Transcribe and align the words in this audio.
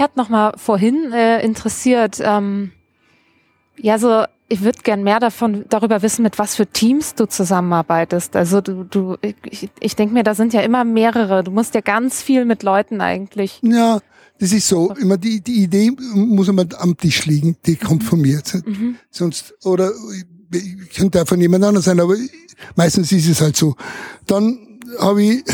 mich 0.00 0.02
hat 0.02 0.16
noch 0.16 0.30
mal 0.30 0.54
vorhin 0.56 1.12
äh, 1.12 1.44
interessiert, 1.44 2.20
ähm, 2.22 2.72
ja, 3.76 3.98
so 3.98 4.24
ich 4.48 4.62
würde 4.62 4.80
gern 4.82 5.04
mehr 5.04 5.20
davon 5.20 5.64
darüber 5.68 6.02
wissen, 6.02 6.22
mit 6.22 6.38
was 6.38 6.56
für 6.56 6.66
Teams 6.66 7.14
du 7.14 7.26
zusammenarbeitest. 7.26 8.34
Also 8.34 8.60
du, 8.60 8.82
du, 8.82 9.16
ich, 9.48 9.70
ich 9.78 9.94
denke 9.94 10.12
mir, 10.12 10.24
da 10.24 10.34
sind 10.34 10.52
ja 10.52 10.62
immer 10.62 10.84
mehrere. 10.84 11.44
Du 11.44 11.52
musst 11.52 11.74
ja 11.74 11.82
ganz 11.82 12.20
viel 12.20 12.44
mit 12.44 12.64
Leuten 12.64 13.00
eigentlich. 13.00 13.60
Ja, 13.62 14.00
das 14.40 14.52
ist 14.52 14.66
so. 14.66 14.92
Immer 14.94 15.18
die, 15.18 15.40
die 15.40 15.62
Idee 15.62 15.92
muss 16.14 16.48
immer 16.48 16.64
am 16.78 16.96
Tisch 16.96 17.26
liegen. 17.26 17.56
Die 17.64 17.76
kommt 17.76 18.02
von 18.02 18.20
mir. 18.20 18.42
Mhm. 18.66 18.96
Sonst 19.10 19.54
oder 19.64 19.92
könnte 20.96 21.22
auch 21.22 21.28
von 21.28 21.40
jemand 21.40 21.62
anderem 21.62 21.84
sein, 21.84 22.00
aber 22.00 22.16
meistens 22.74 23.12
ist 23.12 23.28
es 23.28 23.40
halt 23.40 23.56
so. 23.56 23.76
Dann 24.26 24.80
habe 24.98 25.22
ich, 25.22 25.44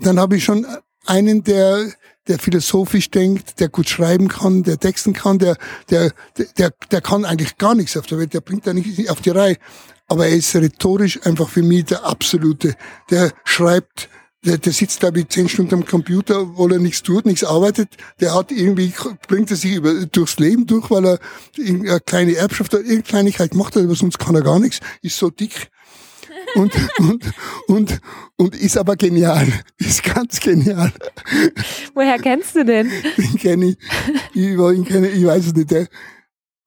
dann 0.00 0.18
habe 0.18 0.36
ich 0.38 0.44
schon 0.44 0.66
einen, 1.06 1.44
der 1.44 1.92
der 2.28 2.38
philosophisch 2.38 3.10
denkt, 3.10 3.58
der 3.60 3.68
gut 3.68 3.88
schreiben 3.88 4.28
kann, 4.28 4.62
der 4.62 4.78
texten 4.78 5.14
kann, 5.14 5.38
der, 5.38 5.56
der, 5.90 6.12
der, 6.58 6.72
der 6.90 7.00
kann 7.00 7.24
eigentlich 7.24 7.56
gar 7.56 7.74
nichts 7.74 7.96
auf 7.96 8.06
der 8.06 8.18
Welt, 8.18 8.34
der 8.34 8.40
bringt 8.40 8.66
da 8.66 8.74
nicht 8.74 9.10
auf 9.10 9.20
die 9.20 9.30
Reihe. 9.30 9.56
Aber 10.06 10.26
er 10.26 10.36
ist 10.36 10.54
rhetorisch 10.54 11.20
einfach 11.24 11.48
für 11.48 11.62
mich 11.62 11.86
der 11.86 12.04
absolute. 12.04 12.74
Der 13.10 13.32
schreibt, 13.44 14.08
der, 14.44 14.56
der 14.56 14.72
sitzt 14.72 15.02
da 15.02 15.14
wie 15.14 15.26
zehn 15.26 15.48
Stunden 15.48 15.74
am 15.74 15.84
Computer, 15.84 16.42
obwohl 16.42 16.72
er 16.72 16.78
nichts 16.78 17.02
tut, 17.02 17.26
nichts 17.26 17.44
arbeitet. 17.44 17.96
Der 18.20 18.34
hat 18.34 18.52
irgendwie, 18.52 18.92
bringt 19.26 19.50
er 19.50 19.56
sich 19.56 19.74
über, 19.74 20.06
durchs 20.06 20.38
Leben 20.38 20.66
durch, 20.66 20.90
weil 20.90 21.04
er 21.04 21.18
eine 21.58 22.00
kleine 22.00 22.36
Erbschaft 22.36 22.72
oder 22.72 22.82
irgendeine 22.82 23.02
Kleinigkeit 23.02 23.50
gemacht 23.50 23.74
hat, 23.74 23.82
aber 23.82 23.94
sonst 23.94 24.18
kann 24.18 24.34
er 24.34 24.42
gar 24.42 24.60
nichts, 24.60 24.80
ist 25.02 25.18
so 25.18 25.30
dick 25.30 25.70
und, 26.54 26.72
und, 26.98 27.24
und, 27.66 28.00
und 28.36 28.56
ist 28.56 28.76
aber 28.76 28.96
genial. 28.96 29.46
Ist 29.78 30.02
ganz 30.02 30.40
genial. 30.40 30.92
Woher 31.94 32.18
kennst 32.18 32.56
du 32.56 32.64
den? 32.64 32.90
Den 33.16 33.36
kenne 33.36 33.66
ich. 33.66 33.78
Ich, 34.34 34.88
kenne, 34.88 35.08
ich 35.08 35.24
weiß 35.24 35.46
es 35.46 35.54
nicht. 35.54 35.70
Der, 35.70 35.88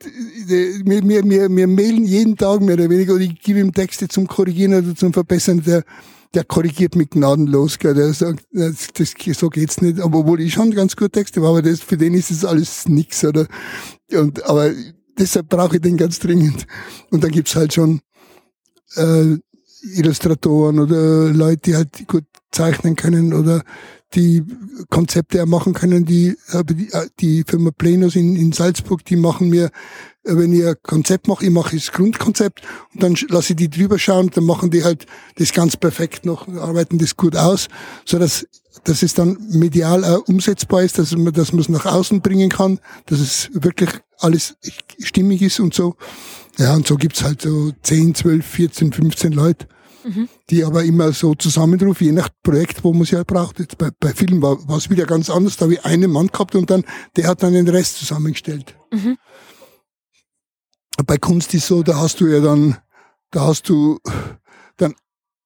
der, 0.03 0.85
wir, 0.85 1.03
wir, 1.03 1.23
wir, 1.23 1.49
wir 1.49 1.67
mailen 1.67 2.05
jeden 2.05 2.35
Tag 2.35 2.61
mehr 2.61 2.75
oder 2.75 2.89
weniger 2.89 3.13
und 3.13 3.21
ich 3.21 3.39
gebe 3.39 3.59
ihm 3.59 3.73
Texte 3.73 4.07
zum 4.07 4.27
Korrigieren 4.27 4.73
oder 4.73 4.95
zum 4.95 5.13
Verbessern. 5.13 5.61
Der, 5.63 5.83
der 6.33 6.43
korrigiert 6.43 6.95
mich 6.95 7.09
gnadenlos. 7.09 7.77
Gell. 7.77 7.93
Der 7.93 8.13
sagt, 8.13 8.45
das, 8.51 8.87
das, 8.93 9.13
so 9.37 9.49
geht's 9.49 9.81
nicht. 9.81 9.99
Aber 9.99 10.19
obwohl 10.19 10.41
ich 10.41 10.53
schon 10.53 10.71
ganz 10.71 10.95
gut 10.95 11.13
Texte 11.13 11.41
habe, 11.41 11.49
aber 11.49 11.61
das, 11.61 11.81
für 11.81 11.97
den 11.97 12.13
ist 12.13 12.31
das 12.31 12.45
alles 12.45 12.87
nix. 12.87 13.23
Oder? 13.23 13.47
Und, 14.11 14.43
aber 14.45 14.71
deshalb 15.17 15.49
brauche 15.49 15.75
ich 15.75 15.81
den 15.81 15.97
ganz 15.97 16.19
dringend. 16.19 16.65
Und 17.09 17.23
dann 17.23 17.31
gibt's 17.31 17.55
halt 17.55 17.73
schon 17.73 18.01
äh, 18.95 19.37
Illustratoren 19.81 20.79
oder 20.79 21.29
Leute, 21.29 21.61
die 21.65 21.75
halt 21.75 22.07
gut 22.07 22.25
zeichnen 22.51 22.95
können 22.95 23.33
oder 23.33 23.63
die 24.13 24.43
Konzepte 24.89 25.41
auch 25.41 25.47
machen 25.47 25.73
können. 25.73 26.05
Die, 26.05 26.35
die 27.19 27.43
Firma 27.47 27.71
Plenos 27.71 28.15
in, 28.15 28.35
in 28.35 28.51
Salzburg, 28.51 29.05
die 29.05 29.15
machen 29.15 29.49
mir, 29.49 29.69
wenn 30.23 30.53
ich 30.53 30.65
ein 30.65 30.75
Konzept 30.83 31.27
mache, 31.27 31.45
ich 31.45 31.51
mache 31.51 31.75
das 31.75 31.91
Grundkonzept 31.91 32.61
und 32.93 33.01
dann 33.01 33.15
lasse 33.29 33.53
ich 33.53 33.57
die 33.57 33.69
drüber 33.69 33.97
schauen, 33.97 34.29
dann 34.33 34.43
machen 34.43 34.69
die 34.69 34.83
halt 34.83 35.05
das 35.37 35.53
ganz 35.53 35.77
perfekt 35.77 36.25
noch, 36.25 36.47
arbeiten 36.47 36.99
das 36.99 37.17
gut 37.17 37.35
aus, 37.35 37.69
so 38.05 38.19
dass, 38.19 38.45
dass 38.83 39.01
es 39.01 39.13
dann 39.13 39.37
medial 39.49 40.03
auch 40.03 40.27
umsetzbar 40.27 40.83
ist, 40.83 40.99
dass 40.99 41.15
man, 41.15 41.33
dass 41.33 41.53
man 41.53 41.61
es 41.61 41.69
nach 41.69 41.85
außen 41.85 42.21
bringen 42.21 42.49
kann, 42.49 42.79
dass 43.07 43.19
es 43.19 43.49
wirklich 43.53 43.89
alles 44.19 44.57
stimmig 44.99 45.41
ist 45.41 45.59
und 45.59 45.73
so. 45.73 45.95
Ja, 46.57 46.75
und 46.75 46.87
so 46.87 46.95
gibt's 46.95 47.23
halt 47.23 47.41
so 47.41 47.71
10, 47.83 48.15
12, 48.15 48.45
14, 48.45 48.93
15 48.93 49.31
Leute, 49.31 49.67
mhm. 50.03 50.27
die 50.49 50.63
aber 50.63 50.83
immer 50.83 51.11
so 51.13 51.33
zusammenrufen, 51.33 52.07
je 52.07 52.13
nach 52.13 52.29
Projekt, 52.43 52.83
wo 52.83 52.93
man 52.93 53.05
sie 53.05 53.15
halt 53.15 53.27
braucht. 53.27 53.59
Jetzt 53.59 53.77
bei, 53.77 53.89
bei 53.99 54.13
Filmen 54.13 54.41
war 54.41 54.77
es 54.77 54.89
wieder 54.89 55.05
ganz 55.05 55.29
anders, 55.29 55.57
da 55.57 55.63
habe 55.63 55.73
ich 55.73 55.85
einen 55.85 56.11
Mann 56.11 56.27
gehabt 56.27 56.55
und 56.55 56.69
dann, 56.69 56.83
der 57.15 57.27
hat 57.27 57.43
dann 57.43 57.53
den 57.53 57.67
Rest 57.67 57.97
zusammengestellt. 57.97 58.75
Mhm. 58.91 59.17
Bei 61.05 61.17
Kunst 61.17 61.53
ist 61.53 61.67
so, 61.67 61.83
da 61.83 61.97
hast 61.97 62.19
du 62.19 62.27
ja 62.27 62.41
dann, 62.41 62.77
da 63.31 63.47
hast 63.47 63.69
du 63.69 63.99
dann 64.77 64.93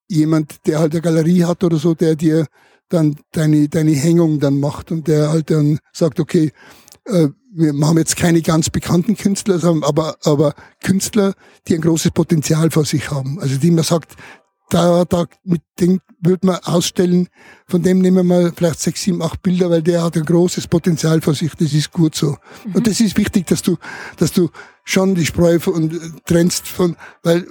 jemand, 0.10 0.66
der 0.68 0.80
halt 0.80 0.94
eine 0.94 1.02
Galerie 1.02 1.46
hat 1.46 1.64
oder 1.64 1.78
so, 1.78 1.94
der 1.94 2.16
dir 2.16 2.48
dann 2.90 3.16
deine, 3.32 3.70
deine 3.70 3.92
Hängung 3.92 4.40
dann 4.40 4.60
macht 4.60 4.92
und 4.92 5.08
der 5.08 5.30
halt 5.30 5.50
dann 5.50 5.80
sagt, 5.94 6.20
okay, 6.20 6.52
äh, 7.06 7.30
wir 7.56 7.88
haben 7.88 7.98
jetzt 7.98 8.18
keine 8.18 8.42
ganz 8.42 8.70
bekannten 8.70 9.16
Künstler, 9.16 9.64
aber, 9.84 10.18
aber 10.24 10.54
Künstler, 10.84 11.34
die 11.68 11.76
ein 11.76 11.82
großes 11.82 12.12
Potenzial 12.12 12.70
vor 12.70 12.86
sich 12.86 13.12
haben. 13.12 13.40
Also 13.40 13.58
die 13.58 13.72
man 13.72 13.84
sagt, 13.84 14.16
da, 14.70 15.06
da, 15.06 15.26
mit 15.44 15.62
dem 15.80 16.02
würde 16.20 16.48
man 16.48 16.58
ausstellen, 16.64 17.30
von 17.68 17.84
dem 17.84 18.00
nehmen 18.00 18.28
wir 18.28 18.52
vielleicht 18.54 18.80
sechs, 18.80 19.04
sieben, 19.04 19.22
acht 19.22 19.42
Bilder, 19.42 19.70
weil 19.70 19.84
der 19.84 20.04
hat 20.04 20.18
ein 20.18 20.26
großes 20.26 20.68
Potenzial 20.68 21.22
vor 21.22 21.36
sich, 21.36 21.54
das 21.56 21.72
ist 21.72 21.92
gut 21.92 22.16
so. 22.16 22.36
Mhm. 22.66 22.76
Und 22.76 22.88
das 22.88 23.00
ist 23.00 23.18
wichtig, 23.18 23.46
dass 23.48 23.62
du, 23.62 23.78
dass 24.18 24.32
du 24.32 24.50
schon 24.84 25.16
die 25.16 25.26
Spreu 25.26 25.60
von, 25.60 26.14
trennst 26.26 26.68
von, 26.68 26.96
weil 27.24 27.46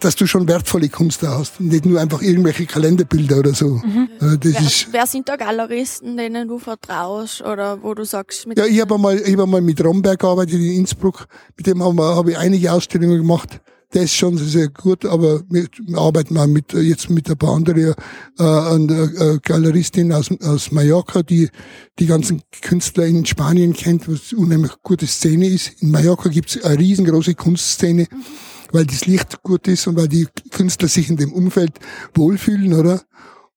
dass 0.00 0.16
du 0.16 0.26
schon 0.26 0.48
wertvolle 0.48 0.88
Kunst 0.88 1.22
da 1.22 1.38
hast 1.38 1.60
und 1.60 1.68
nicht 1.68 1.84
nur 1.84 2.00
einfach 2.00 2.22
irgendwelche 2.22 2.66
Kalenderbilder 2.66 3.38
oder 3.38 3.54
so. 3.54 3.80
Mhm. 3.84 4.08
Das 4.18 4.38
wer, 4.42 4.60
ist, 4.60 4.88
wer 4.92 5.06
sind 5.06 5.28
da 5.28 5.36
Galeristen, 5.36 6.16
denen 6.16 6.48
du 6.48 6.58
vertraust 6.58 7.42
oder 7.42 7.82
wo 7.82 7.94
du 7.94 8.04
sagst? 8.04 8.46
ja, 8.56 8.66
ich 8.66 8.80
habe 8.80 8.94
einmal, 8.94 9.18
ich 9.18 9.32
hab 9.32 9.40
einmal 9.40 9.60
mit 9.60 9.82
Romberg 9.82 10.20
gearbeitet 10.20 10.54
in 10.54 10.72
Innsbruck. 10.72 11.26
Mit 11.56 11.66
dem 11.66 11.82
habe 11.82 12.02
hab 12.02 12.28
ich 12.28 12.36
einige 12.36 12.72
Ausstellungen 12.72 13.18
gemacht. 13.18 13.60
Der 13.94 14.04
ist 14.04 14.14
schon 14.14 14.38
sehr 14.38 14.68
gut, 14.68 15.04
aber 15.04 15.42
wir 15.50 15.66
arbeiten 15.96 16.38
auch 16.38 16.46
mit, 16.46 16.72
jetzt 16.72 17.10
mit 17.10 17.28
ein 17.28 17.36
paar 17.36 17.56
anderen, 17.56 17.94
äh, 18.38 18.42
eine 18.42 19.38
Galeristin 19.42 20.14
aus, 20.14 20.30
aus 20.40 20.72
Mallorca, 20.72 21.22
die 21.22 21.50
die 21.98 22.06
ganzen 22.06 22.40
Künstler 22.62 23.04
in 23.04 23.26
Spanien 23.26 23.74
kennt, 23.74 24.08
was 24.08 24.32
unheimlich 24.32 24.72
gute 24.82 25.06
Szene 25.06 25.46
ist. 25.46 25.82
In 25.82 25.90
Mallorca 25.90 26.30
gibt 26.30 26.56
es 26.56 26.64
eine 26.64 26.78
riesengroße 26.78 27.34
Kunstszene. 27.34 28.06
Mhm 28.10 28.51
weil 28.72 28.86
das 28.86 29.06
Licht 29.06 29.42
gut 29.42 29.68
ist 29.68 29.86
und 29.86 29.96
weil 29.96 30.08
die 30.08 30.26
Künstler 30.50 30.88
sich 30.88 31.08
in 31.08 31.16
dem 31.16 31.32
Umfeld 31.32 31.72
wohlfühlen, 32.14 32.74
oder? 32.74 33.02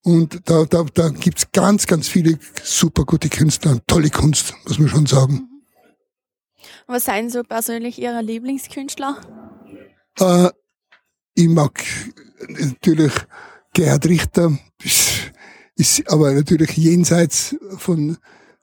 Und 0.03 0.47
da, 0.47 0.65
da, 0.65 0.85
da 0.93 1.09
gibt's 1.09 1.47
ganz, 1.51 1.87
ganz 1.87 2.07
viele 2.07 2.37
super 2.63 3.05
gute 3.05 3.29
Künstler 3.29 3.71
und 3.71 3.87
tolle 3.87 4.11
Kunst, 4.11 4.53
muss 4.67 4.77
man 4.77 4.89
schon 4.89 5.05
sagen. 5.07 5.49
Was 6.87 7.05
seien 7.05 7.31
so 7.31 7.41
persönlich 7.41 7.99
Ihre 7.99 8.21
Lieblingskünstler? 8.21 9.19
Äh, 10.19 10.49
ich 11.33 11.49
mag 11.49 11.83
natürlich 12.47 13.13
Gerhard 13.73 14.05
Richter, 14.05 14.57
ist, 14.83 15.31
ist 15.75 16.09
aber 16.11 16.33
natürlich 16.33 16.77
jenseits 16.77 17.55
von, 17.77 18.17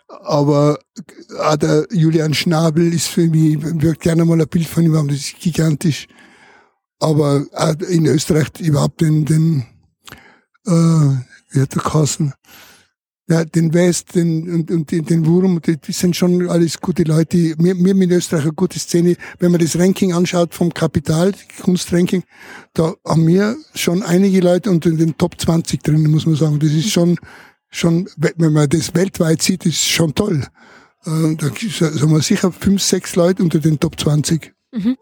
aber 0.06 0.78
auch 1.40 1.56
der 1.56 1.86
Julian 1.90 2.34
Schnabel 2.34 2.94
ist 2.94 3.08
für 3.08 3.26
mich, 3.26 3.54
ich 3.54 3.62
würde 3.62 3.98
gerne 3.98 4.24
mal 4.24 4.40
ein 4.40 4.48
Bild 4.48 4.66
von 4.66 4.84
ihm 4.84 4.96
haben, 4.96 5.08
das 5.08 5.18
ist 5.18 5.40
gigantisch 5.40 6.06
aber 7.02 7.44
in 7.88 8.06
Österreich 8.06 8.48
überhaupt 8.60 9.00
den, 9.00 9.24
den 9.24 9.66
äh, 10.66 11.16
wie 11.50 11.60
hat 11.60 11.74
der 11.74 11.82
Kassen? 11.82 12.32
Ja, 13.28 13.44
den 13.44 13.72
West 13.72 14.14
den, 14.14 14.52
und, 14.52 14.70
und 14.70 14.90
den, 14.90 15.26
Wurm, 15.26 15.60
die, 15.62 15.76
die 15.76 15.92
sind 15.92 16.16
schon 16.16 16.48
alles 16.50 16.80
gute 16.80 17.04
Leute. 17.04 17.54
Wir, 17.56 17.72
haben 17.72 18.02
in 18.02 18.10
Österreich 18.10 18.42
eine 18.42 18.52
gute 18.52 18.78
Szene. 18.78 19.16
Wenn 19.38 19.52
man 19.52 19.60
das 19.60 19.78
Ranking 19.78 20.12
anschaut 20.12 20.54
vom 20.54 20.74
Kapital, 20.74 21.32
Kunstranking, 21.62 22.24
da 22.74 22.94
haben 23.06 23.26
wir 23.26 23.56
schon 23.74 24.02
einige 24.02 24.40
Leute 24.40 24.70
unter 24.70 24.90
den 24.90 25.16
Top 25.16 25.40
20 25.40 25.82
drin, 25.82 26.10
muss 26.10 26.26
man 26.26 26.34
sagen. 26.34 26.58
Das 26.58 26.72
ist 26.72 26.90
schon, 26.90 27.16
schon, 27.70 28.08
wenn 28.16 28.52
man 28.52 28.68
das 28.68 28.94
weltweit 28.94 29.40
sieht, 29.40 29.66
ist 29.66 29.88
schon 29.88 30.14
toll. 30.14 30.44
Äh, 31.06 31.36
da 31.36 31.46
sind 31.56 32.10
wir 32.10 32.22
sicher 32.22 32.52
fünf, 32.52 32.82
sechs 32.82 33.16
Leute 33.16 33.42
unter 33.42 33.60
den 33.60 33.78
Top 33.78 33.98
20. 33.98 34.52
Mhm. 34.72 34.96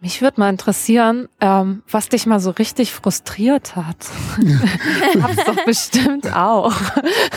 Mich 0.00 0.20
würde 0.20 0.38
mal 0.38 0.50
interessieren, 0.50 1.28
ähm, 1.40 1.82
was 1.90 2.10
dich 2.10 2.26
mal 2.26 2.38
so 2.38 2.50
richtig 2.50 2.92
frustriert 2.92 3.74
hat. 3.74 3.96
Ja. 4.42 5.22
Hab's 5.22 5.44
doch 5.44 5.64
bestimmt 5.64 6.30
auch. 6.30 6.74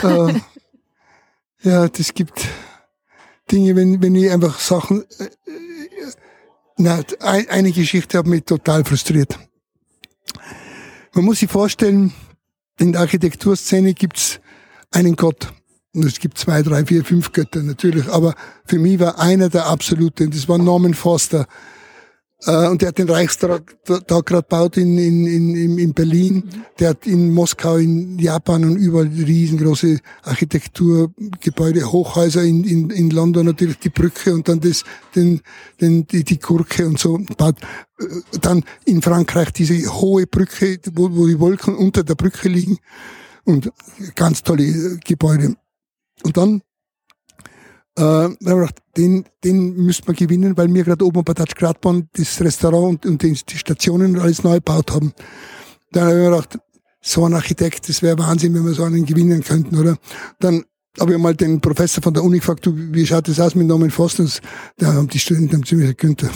Äh, 0.03 0.33
ja, 1.61 1.87
das 1.87 2.13
gibt 2.13 2.45
Dinge, 3.51 3.75
wenn, 3.75 4.01
wenn 4.01 4.15
ich 4.15 4.29
einfach 4.29 4.59
Sachen. 4.59 5.05
Äh, 5.17 5.23
äh 5.23 5.29
na, 6.79 7.01
ein, 7.21 7.49
eine 7.49 7.71
Geschichte 7.71 8.17
hat 8.17 8.27
mich 8.27 8.43
total 8.43 8.83
frustriert. 8.83 9.39
Man 11.13 11.25
muss 11.25 11.39
sich 11.39 11.49
vorstellen, 11.49 12.13
in 12.79 12.91
der 12.91 13.01
Architekturszene 13.01 13.93
gibt's 13.93 14.39
einen 14.91 15.15
Gott. 15.15 15.53
Und 15.95 16.05
es 16.05 16.19
gibt 16.19 16.37
zwei, 16.37 16.61
drei, 16.61 16.85
vier, 16.85 17.03
fünf 17.03 17.31
Götter 17.31 17.63
natürlich. 17.63 18.07
Aber 18.09 18.35
für 18.65 18.77
mich 18.77 18.99
war 18.99 19.17
einer 19.19 19.49
der 19.49 19.65
absolute, 19.65 20.29
das 20.29 20.47
war 20.47 20.57
Norman 20.57 20.93
Foster 20.93 21.47
äh, 22.45 22.67
und 22.67 22.81
der 22.81 22.89
hat 22.89 22.97
den 22.99 23.09
Reichstag 23.09 23.77
da 23.85 24.19
gerade 24.19 24.43
gebaut 24.43 24.77
in, 24.77 24.97
in, 24.97 25.25
in, 25.25 25.77
in 25.77 25.93
Berlin. 25.93 26.43
Der 26.79 26.89
hat 26.89 27.07
in 27.07 27.33
Moskau, 27.33 27.77
in 27.77 28.19
Japan 28.19 28.63
und 28.63 28.77
überall 28.77 29.07
riesengroße 29.07 29.99
Architekturgebäude, 30.23 31.91
Hochhäuser 31.91 32.43
in, 32.43 32.63
in, 32.63 32.89
in 32.91 33.09
London 33.09 33.47
natürlich 33.47 33.79
die 33.79 33.89
Brücke 33.89 34.33
und 34.33 34.47
dann 34.47 34.59
das, 34.59 34.83
den, 35.15 35.41
den, 35.81 36.05
die, 36.05 36.23
die 36.23 36.39
Gurke 36.39 36.85
und 36.85 36.99
so 36.99 37.19
baut. 37.37 37.55
Äh, 37.99 38.05
dann 38.41 38.63
in 38.85 39.01
Frankreich 39.01 39.51
diese 39.51 39.91
hohe 39.93 40.27
Brücke, 40.27 40.79
wo, 40.93 41.09
wo 41.15 41.25
die 41.25 41.39
Wolken 41.39 41.75
unter 41.75 42.03
der 42.03 42.15
Brücke 42.15 42.49
liegen. 42.49 42.77
Und 43.45 43.71
ganz 44.15 44.43
tolle 44.43 44.99
Gebäude. 45.05 45.55
Und 46.23 46.35
dann 46.35 46.61
äh, 47.97 48.01
haben 48.01 48.37
wir 48.39 48.55
gedacht, 48.55 48.75
den, 48.95 49.25
den 49.43 49.75
müsste 49.75 50.07
man 50.07 50.15
gewinnen, 50.15 50.55
weil 50.55 50.73
wir 50.73 50.83
gerade 50.83 51.05
oben 51.05 51.23
bei 51.23 51.33
der 51.33 51.45
Gradbahn 51.45 52.07
das 52.13 52.39
Restaurant 52.41 53.05
und, 53.05 53.23
und 53.23 53.23
die, 53.23 53.35
Stationen 53.35 54.15
und 54.15 54.21
alles 54.21 54.43
neu 54.43 54.55
gebaut 54.55 54.91
haben. 54.91 55.13
Dann 55.91 56.07
haben 56.07 56.17
wir 56.17 56.29
gedacht, 56.29 56.59
so 57.01 57.25
ein 57.25 57.33
Architekt, 57.33 57.89
das 57.89 58.01
wäre 58.01 58.17
Wahnsinn, 58.19 58.53
wenn 58.53 58.65
wir 58.65 58.73
so 58.73 58.83
einen 58.83 59.05
gewinnen 59.05 59.43
könnten, 59.43 59.77
oder? 59.77 59.97
Dann 60.39 60.63
habe 60.99 61.13
ich 61.13 61.19
mal 61.19 61.35
den 61.35 61.61
Professor 61.61 62.03
von 62.03 62.13
der 62.13 62.23
Uni 62.23 62.39
gefragt, 62.39 62.65
du, 62.65 62.73
wie 62.75 63.05
schaut 63.05 63.27
das 63.27 63.39
aus 63.39 63.55
mit 63.55 63.67
Norman 63.67 63.91
Fosters? 63.91 64.41
Da 64.77 64.93
haben 64.93 65.07
die 65.07 65.19
Studenten 65.19 65.57
haben 65.57 65.65
zu 65.65 65.75
mir 65.75 65.81
gesagt, 65.81 65.99
Günther, 65.99 66.29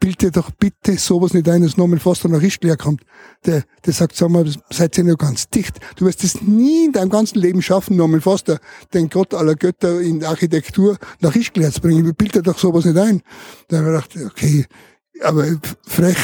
bild 0.00 0.22
dir 0.22 0.30
doch 0.30 0.50
bitte 0.50 0.96
sowas 0.96 1.34
nicht 1.34 1.48
ein, 1.48 1.62
dass 1.62 1.76
Norman 1.76 2.00
Foster 2.00 2.28
nach 2.28 2.42
Ischgl 2.42 2.76
kommt. 2.76 3.02
Der, 3.46 3.62
der 3.84 3.92
sagt, 3.92 4.16
sag 4.16 4.30
mal, 4.30 4.50
seid 4.70 4.98
ihr 4.98 5.04
nur 5.04 5.16
ganz 5.16 5.48
dicht. 5.48 5.78
Du 5.96 6.06
wirst 6.06 6.24
es 6.24 6.40
nie 6.42 6.86
in 6.86 6.92
deinem 6.92 7.10
ganzen 7.10 7.38
Leben 7.38 7.62
schaffen, 7.62 7.96
Norman 7.96 8.22
Foster, 8.22 8.58
den 8.94 9.10
Gott 9.10 9.34
aller 9.34 9.54
Götter 9.54 10.00
in 10.00 10.24
Architektur 10.24 10.98
nach 11.20 11.36
Ischgl 11.36 11.70
zu 11.70 11.82
bringen. 11.82 12.14
Bild 12.14 12.34
dir 12.34 12.42
doch 12.42 12.58
sowas 12.58 12.86
nicht 12.86 12.98
ein. 12.98 13.22
Da 13.68 13.78
habe 13.78 13.98
ich 13.98 14.08
gedacht, 14.08 14.32
okay, 14.32 14.66
aber 15.22 15.46
frech, 15.86 16.16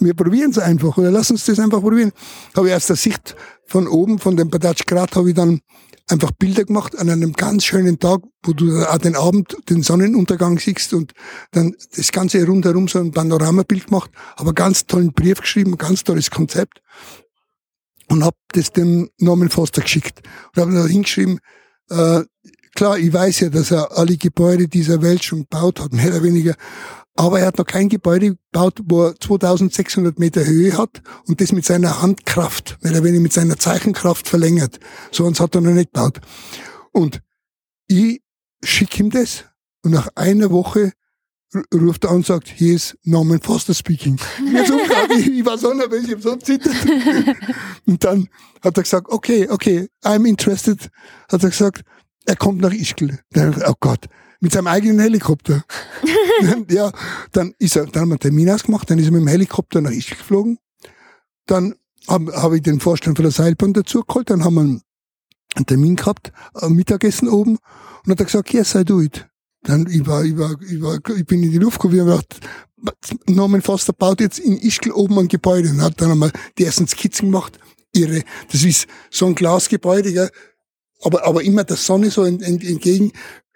wir 0.00 0.14
probieren 0.14 0.50
es 0.50 0.58
einfach 0.58 0.96
oder 0.96 1.10
lass 1.10 1.30
uns 1.30 1.44
das 1.44 1.58
einfach 1.58 1.80
probieren. 1.80 2.12
Habe 2.56 2.68
ich 2.68 2.74
aus 2.74 2.86
der 2.86 2.96
Sicht 2.96 3.36
von 3.66 3.86
oben, 3.86 4.18
von 4.18 4.36
dem 4.36 4.50
Badatsch 4.50 4.86
Grad, 4.86 5.16
habe 5.16 5.30
ich 5.30 5.34
dann 5.34 5.60
einfach 6.08 6.32
Bilder 6.32 6.64
gemacht 6.64 6.98
an 6.98 7.08
einem 7.08 7.32
ganz 7.32 7.64
schönen 7.64 7.98
Tag, 7.98 8.22
wo 8.42 8.52
du 8.52 8.84
auch 8.86 8.98
den 8.98 9.16
Abend, 9.16 9.56
den 9.70 9.82
Sonnenuntergang 9.82 10.58
siehst 10.58 10.92
und 10.92 11.12
dann 11.52 11.74
das 11.96 12.12
Ganze 12.12 12.44
rundherum 12.46 12.88
so 12.88 12.98
ein 12.98 13.12
Panoramabild 13.12 13.86
gemacht, 13.86 14.10
aber 14.36 14.52
ganz 14.52 14.86
tollen 14.86 15.12
Brief 15.12 15.40
geschrieben, 15.40 15.78
ganz 15.78 16.04
tolles 16.04 16.30
Konzept 16.30 16.82
und 18.08 18.24
habe 18.24 18.36
das 18.52 18.72
dem 18.72 19.10
Norman 19.18 19.48
Foster 19.48 19.82
geschickt 19.82 20.20
und 20.54 20.62
habe 20.62 20.74
da 20.74 20.86
hingeschrieben, 20.86 21.38
äh, 21.90 22.22
klar, 22.74 22.98
ich 22.98 23.12
weiß 23.12 23.40
ja, 23.40 23.48
dass 23.48 23.70
er 23.70 23.96
alle 23.96 24.16
Gebäude 24.16 24.68
dieser 24.68 25.02
Welt 25.02 25.24
schon 25.24 25.40
gebaut 25.40 25.80
hat, 25.80 25.92
mehr 25.92 26.08
oder 26.08 26.22
weniger, 26.22 26.54
aber 27.14 27.40
er 27.40 27.46
hat 27.46 27.58
noch 27.58 27.66
kein 27.66 27.88
Gebäude 27.88 28.36
gebaut, 28.36 28.80
wo 28.84 29.06
er 29.06 29.20
2600 29.20 30.18
Meter 30.18 30.44
Höhe 30.44 30.76
hat 30.76 31.02
und 31.26 31.40
das 31.40 31.52
mit 31.52 31.64
seiner 31.64 32.00
Handkraft, 32.00 32.78
mehr 32.82 32.92
oder 32.92 33.04
weniger 33.04 33.22
mit 33.22 33.32
seiner 33.32 33.58
Zeichenkraft 33.58 34.28
verlängert. 34.28 34.80
So 35.10 35.26
eins 35.26 35.40
hat 35.40 35.54
er 35.54 35.60
noch 35.60 35.72
nicht 35.72 35.92
gebaut. 35.92 36.20
Und 36.92 37.20
ich 37.86 38.22
schicke 38.64 39.02
ihm 39.02 39.10
das 39.10 39.44
und 39.82 39.92
nach 39.92 40.08
einer 40.14 40.50
Woche 40.50 40.92
ruft 41.74 42.04
er 42.04 42.10
an 42.10 42.16
und 42.16 42.26
sagt, 42.26 42.48
hier 42.48 42.74
ist 42.74 42.96
Norman 43.04 43.40
Foster 43.40 43.74
speaking. 43.74 44.18
so 44.66 44.78
ich, 45.18 45.28
ich 45.28 45.44
war 45.44 45.58
so 45.58 45.74
nervös, 45.74 46.04
ich 46.04 46.14
hab 46.14 46.22
so 46.22 46.36
zittert. 46.36 46.74
und 47.86 48.02
dann 48.02 48.28
hat 48.62 48.76
er 48.76 48.82
gesagt, 48.82 49.08
okay, 49.10 49.48
okay, 49.50 49.88
I'm 50.02 50.26
interested. 50.26 50.88
Hat 51.30 51.42
er 51.42 51.50
gesagt, 51.50 51.82
er 52.24 52.36
kommt 52.36 52.62
nach 52.62 52.72
Ischgl. 52.72 53.18
Dann, 53.32 53.62
oh 53.66 53.74
Gott, 53.80 54.06
mit 54.42 54.52
seinem 54.52 54.66
eigenen 54.66 54.98
Helikopter. 54.98 55.64
ja, 56.68 56.92
dann 57.30 57.54
ist 57.58 57.76
er, 57.76 57.86
dann 57.86 58.02
haben 58.02 58.08
wir 58.08 58.14
einen 58.14 58.20
Termin 58.20 58.50
ausgemacht, 58.50 58.90
dann 58.90 58.98
ist 58.98 59.06
er 59.06 59.12
mit 59.12 59.20
dem 59.20 59.28
Helikopter 59.28 59.80
nach 59.80 59.92
Ischgl 59.92 60.16
geflogen. 60.16 60.58
Dann 61.46 61.76
habe 62.08 62.32
hab 62.32 62.52
ich 62.52 62.62
den 62.62 62.80
Vorstand 62.80 63.16
von 63.16 63.22
der 63.22 63.30
Seilbahn 63.30 63.72
dazu 63.72 64.02
geholt, 64.02 64.30
dann 64.30 64.44
haben 64.44 64.54
wir 64.54 64.62
einen 65.54 65.66
Termin 65.66 65.94
gehabt, 65.94 66.32
ein 66.54 66.72
Mittagessen 66.72 67.28
oben, 67.28 67.58
und 68.04 68.10
hat 68.10 68.18
er 68.18 68.26
gesagt, 68.26 68.52
yes, 68.52 68.74
I 68.74 68.84
do 68.84 69.00
it. 69.00 69.28
Dann, 69.62 69.86
ich 69.86 70.04
war, 70.08 70.24
ich 70.24 70.36
war, 70.36 70.60
ich 70.60 70.82
war, 70.82 70.98
ich 71.16 71.24
bin 71.24 71.44
in 71.44 71.52
die 71.52 71.58
Luft 71.58 71.78
gekommen, 71.78 71.94
ich 71.94 72.00
habe 72.00 72.10
gedacht, 72.10 72.40
Norman 73.28 73.62
Foster 73.62 73.92
baut 73.92 74.20
jetzt 74.20 74.40
in 74.40 74.58
Ischgl 74.58 74.90
oben 74.90 75.20
ein 75.20 75.28
Gebäude 75.28 75.70
und 75.70 75.80
hat 75.80 76.00
dann 76.00 76.10
einmal 76.10 76.32
die 76.58 76.64
ersten 76.64 76.88
Skizzen 76.88 77.30
gemacht. 77.30 77.60
Irre. 77.92 78.22
Das 78.50 78.64
ist 78.64 78.88
so 79.08 79.26
ein 79.26 79.36
Glasgebäude, 79.36 80.08
ja, 80.08 80.28
aber, 81.02 81.24
aber 81.26 81.44
immer 81.44 81.62
der 81.62 81.76
Sonne 81.76 82.10
so 82.10 82.24
entgegen 82.24 83.12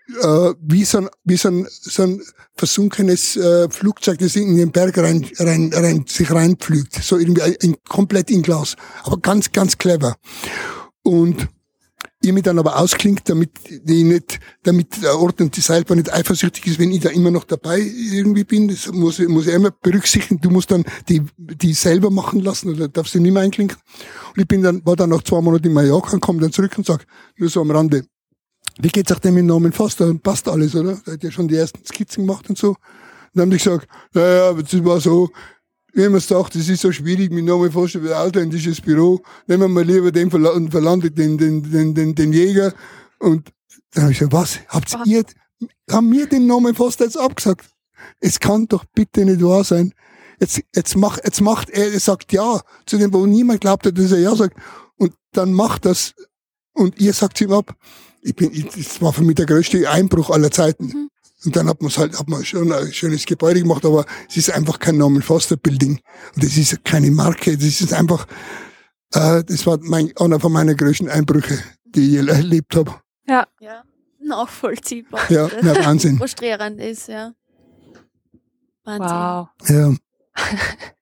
äh, 0.08 0.55
wie 0.61 0.85
so 0.85 0.99
ein, 0.99 1.08
wie 1.25 1.37
so 1.37 1.49
ein, 1.49 1.67
so 1.69 2.03
ein 2.03 2.23
versunkenes 2.55 3.37
äh, 3.37 3.69
Flugzeug, 3.69 4.19
das 4.19 4.37
in 4.37 4.56
den 4.56 4.73
Berg 4.73 4.99
rein, 4.99 5.26
rein, 5.38 5.70
rein, 5.75 6.05
sich 6.06 6.31
reinpflügt. 6.31 6.94
So 7.03 7.19
irgendwie 7.19 7.43
ein, 7.43 7.76
komplett 7.88 8.31
in 8.31 8.43
Glas. 8.43 8.76
Aber 9.05 9.19
ganz, 9.19 9.53
ganz 9.53 9.79
clever. 9.79 10.17
Und 11.03 11.49
ihr 12.23 12.32
mich 12.32 12.43
dann 12.43 12.58
aber 12.58 12.79
ausklingt, 12.79 13.29
damit 13.29 13.50
die 13.69 14.03
nicht, 14.03 14.41
damit 14.62 15.03
der 15.03 15.19
Ort 15.19 15.41
und 15.41 15.56
die 15.56 15.61
Seilbahn 15.61 15.99
nicht 15.99 16.12
eifersüchtig 16.12 16.67
ist, 16.67 16.79
wenn 16.79 16.91
ich 16.91 17.00
da 17.00 17.11
immer 17.11 17.31
noch 17.31 17.44
dabei 17.44 17.79
irgendwie 17.79 18.44
bin. 18.44 18.69
Das 18.69 18.91
muss, 18.93 19.19
muss 19.20 19.47
ich 19.47 19.55
immer 19.55 19.70
berücksichtigen. 19.70 20.41
Du 20.41 20.50
musst 20.50 20.70
dann 20.70 20.85
die, 21.09 21.23
die 21.37 21.75
selber 21.75 22.11
machen 22.11 22.41
lassen 22.41 22.70
oder 22.75 22.88
darfst 22.88 23.14
du 23.14 23.20
nicht 23.20 23.32
mehr 23.32 23.43
einklinken. 23.43 23.79
Und 24.35 24.41
ich 24.41 24.49
bin 24.49 24.62
dann, 24.62 24.85
war 24.85 24.97
dann 24.97 25.11
nach 25.11 25.23
zwei 25.23 25.41
Monaten 25.41 25.67
in 25.67 25.73
Mallorca 25.73 26.14
und 26.14 26.20
komme 26.20 26.41
dann 26.41 26.52
zurück 26.52 26.73
und 26.76 26.87
sag, 26.87 27.06
nur 27.37 27.49
so 27.49 27.61
am 27.61 27.70
Rande, 27.70 28.06
wie 28.78 28.88
geht's 28.88 29.12
auch 29.12 29.19
dem 29.19 29.34
mit 29.34 29.44
Norman 29.44 29.73
Foster? 29.73 30.12
Passt 30.14 30.49
alles, 30.49 30.75
oder? 30.75 30.99
Er 31.06 31.14
hat 31.14 31.23
ja 31.23 31.31
schon 31.31 31.49
die 31.49 31.56
ersten 31.56 31.84
Skizzen 31.84 32.26
gemacht 32.26 32.49
und 32.49 32.58
so. 32.58 32.70
Und 32.70 32.76
dann 33.34 33.43
haben 33.43 33.50
die 33.50 33.58
gesagt, 33.58 33.88
naja, 34.12 34.52
das 34.52 34.84
war 34.84 35.00
so, 35.00 35.31
wie 35.94 36.02
man 36.02 36.17
es 36.17 36.28
gedacht, 36.28 36.55
das 36.55 36.69
ist 36.69 36.82
so 36.82 36.93
schwierig 36.93 37.31
mit 37.32 37.44
Norman 37.44 37.73
Foster 37.73 38.00
für 38.00 38.14
ein 38.14 38.28
ausländisches 38.28 38.81
Büro. 38.81 39.23
Nehmen 39.46 39.62
wir 39.62 39.69
mal 39.69 39.84
lieber 39.84 40.12
den 40.12 40.31
und 40.31 40.70
verlandet 40.70 41.17
den, 41.17 41.38
den, 41.38 41.62
den, 41.62 41.94
den, 41.94 42.14
den 42.14 42.32
Jäger. 42.32 42.75
Und 43.19 43.50
dann 43.93 44.05
habe 44.05 44.12
ich 44.12 44.19
gesagt, 44.19 44.34
was? 44.34 44.61
Habt 44.69 44.93
was? 44.93 45.06
ihr, 45.06 45.25
haben 45.90 46.12
wir 46.12 46.26
den 46.26 46.46
Norman 46.46 46.75
Foster 46.75 47.05
jetzt 47.05 47.19
abgesagt? 47.19 47.67
Es 48.20 48.38
kann 48.38 48.67
doch 48.69 48.84
bitte 48.94 49.25
nicht 49.25 49.43
wahr 49.43 49.64
sein. 49.64 49.94
Jetzt, 50.38 50.62
jetzt 50.75 50.96
macht, 50.96 51.25
jetzt 51.25 51.40
macht 51.40 51.70
er, 51.70 51.94
er 51.94 52.00
sagt 52.00 52.31
ja 52.31 52.61
zu 52.84 52.99
dem, 52.99 53.11
wo 53.14 53.25
niemand 53.25 53.62
glaubt 53.62 53.87
hat, 53.87 53.96
dass 53.96 54.12
er 54.12 54.19
ja 54.19 54.37
sagt. 54.37 54.55
Und 54.96 55.14
dann 55.32 55.55
macht 55.55 55.87
das, 55.87 56.14
und 56.75 57.00
ihr 57.00 57.14
sagt 57.14 57.40
ihm 57.40 57.52
ab 57.52 57.75
ich 58.26 58.34
bin, 58.34 58.50
das 58.76 59.00
war 59.00 59.12
für 59.12 59.23
mich 59.23 59.37
der 59.37 59.46
größte 59.46 59.88
Einbruch 59.88 60.31
aller 60.31 60.50
Zeiten. 60.50 60.87
Mhm. 60.87 61.11
Und 61.44 61.55
dann 61.55 61.69
hat 61.69 61.81
man 61.81 61.90
es 61.90 61.99
halt, 61.99 62.19
hat 62.19 62.28
man 62.28 62.44
schon 62.44 62.73
ein 62.73 62.93
schönes 62.93 63.25
Gebäude 63.25 63.61
gemacht, 63.61 63.84
aber 63.84 64.05
es 64.28 64.37
ist 64.37 64.50
einfach 64.50 64.81
kein 64.81 64.96
Norman 64.96 65.23
Foster 65.23 65.56
Building. 65.56 66.00
Und 66.34 66.43
das 66.44 66.56
ist 66.56 66.84
keine 66.84 67.11
Marke, 67.12 67.56
das 67.56 67.81
ist 67.81 67.93
einfach, 67.93 68.26
äh, 69.14 69.44
das 69.44 69.64
war 69.64 69.78
mein, 69.81 70.12
einer 70.17 70.40
von 70.40 70.52
meinen 70.52 70.76
größten 70.76 71.08
Einbrüche, 71.08 71.58
die 71.84 72.19
ich 72.19 72.28
erlebt 72.28 72.75
habe. 72.75 72.96
Ja. 73.28 73.46
ja. 73.61 73.84
Nachvollziehbar. 74.19 75.20
Ja, 75.31 75.49
ja 75.62 75.84
Wahnsinn. 75.84 76.18
Frustrierend 76.18 76.80
ist, 76.80 77.06
ja. 77.06 77.33
Wahnsinn. 78.85 79.06
Wow. 79.09 79.49
Ja. 79.68 79.95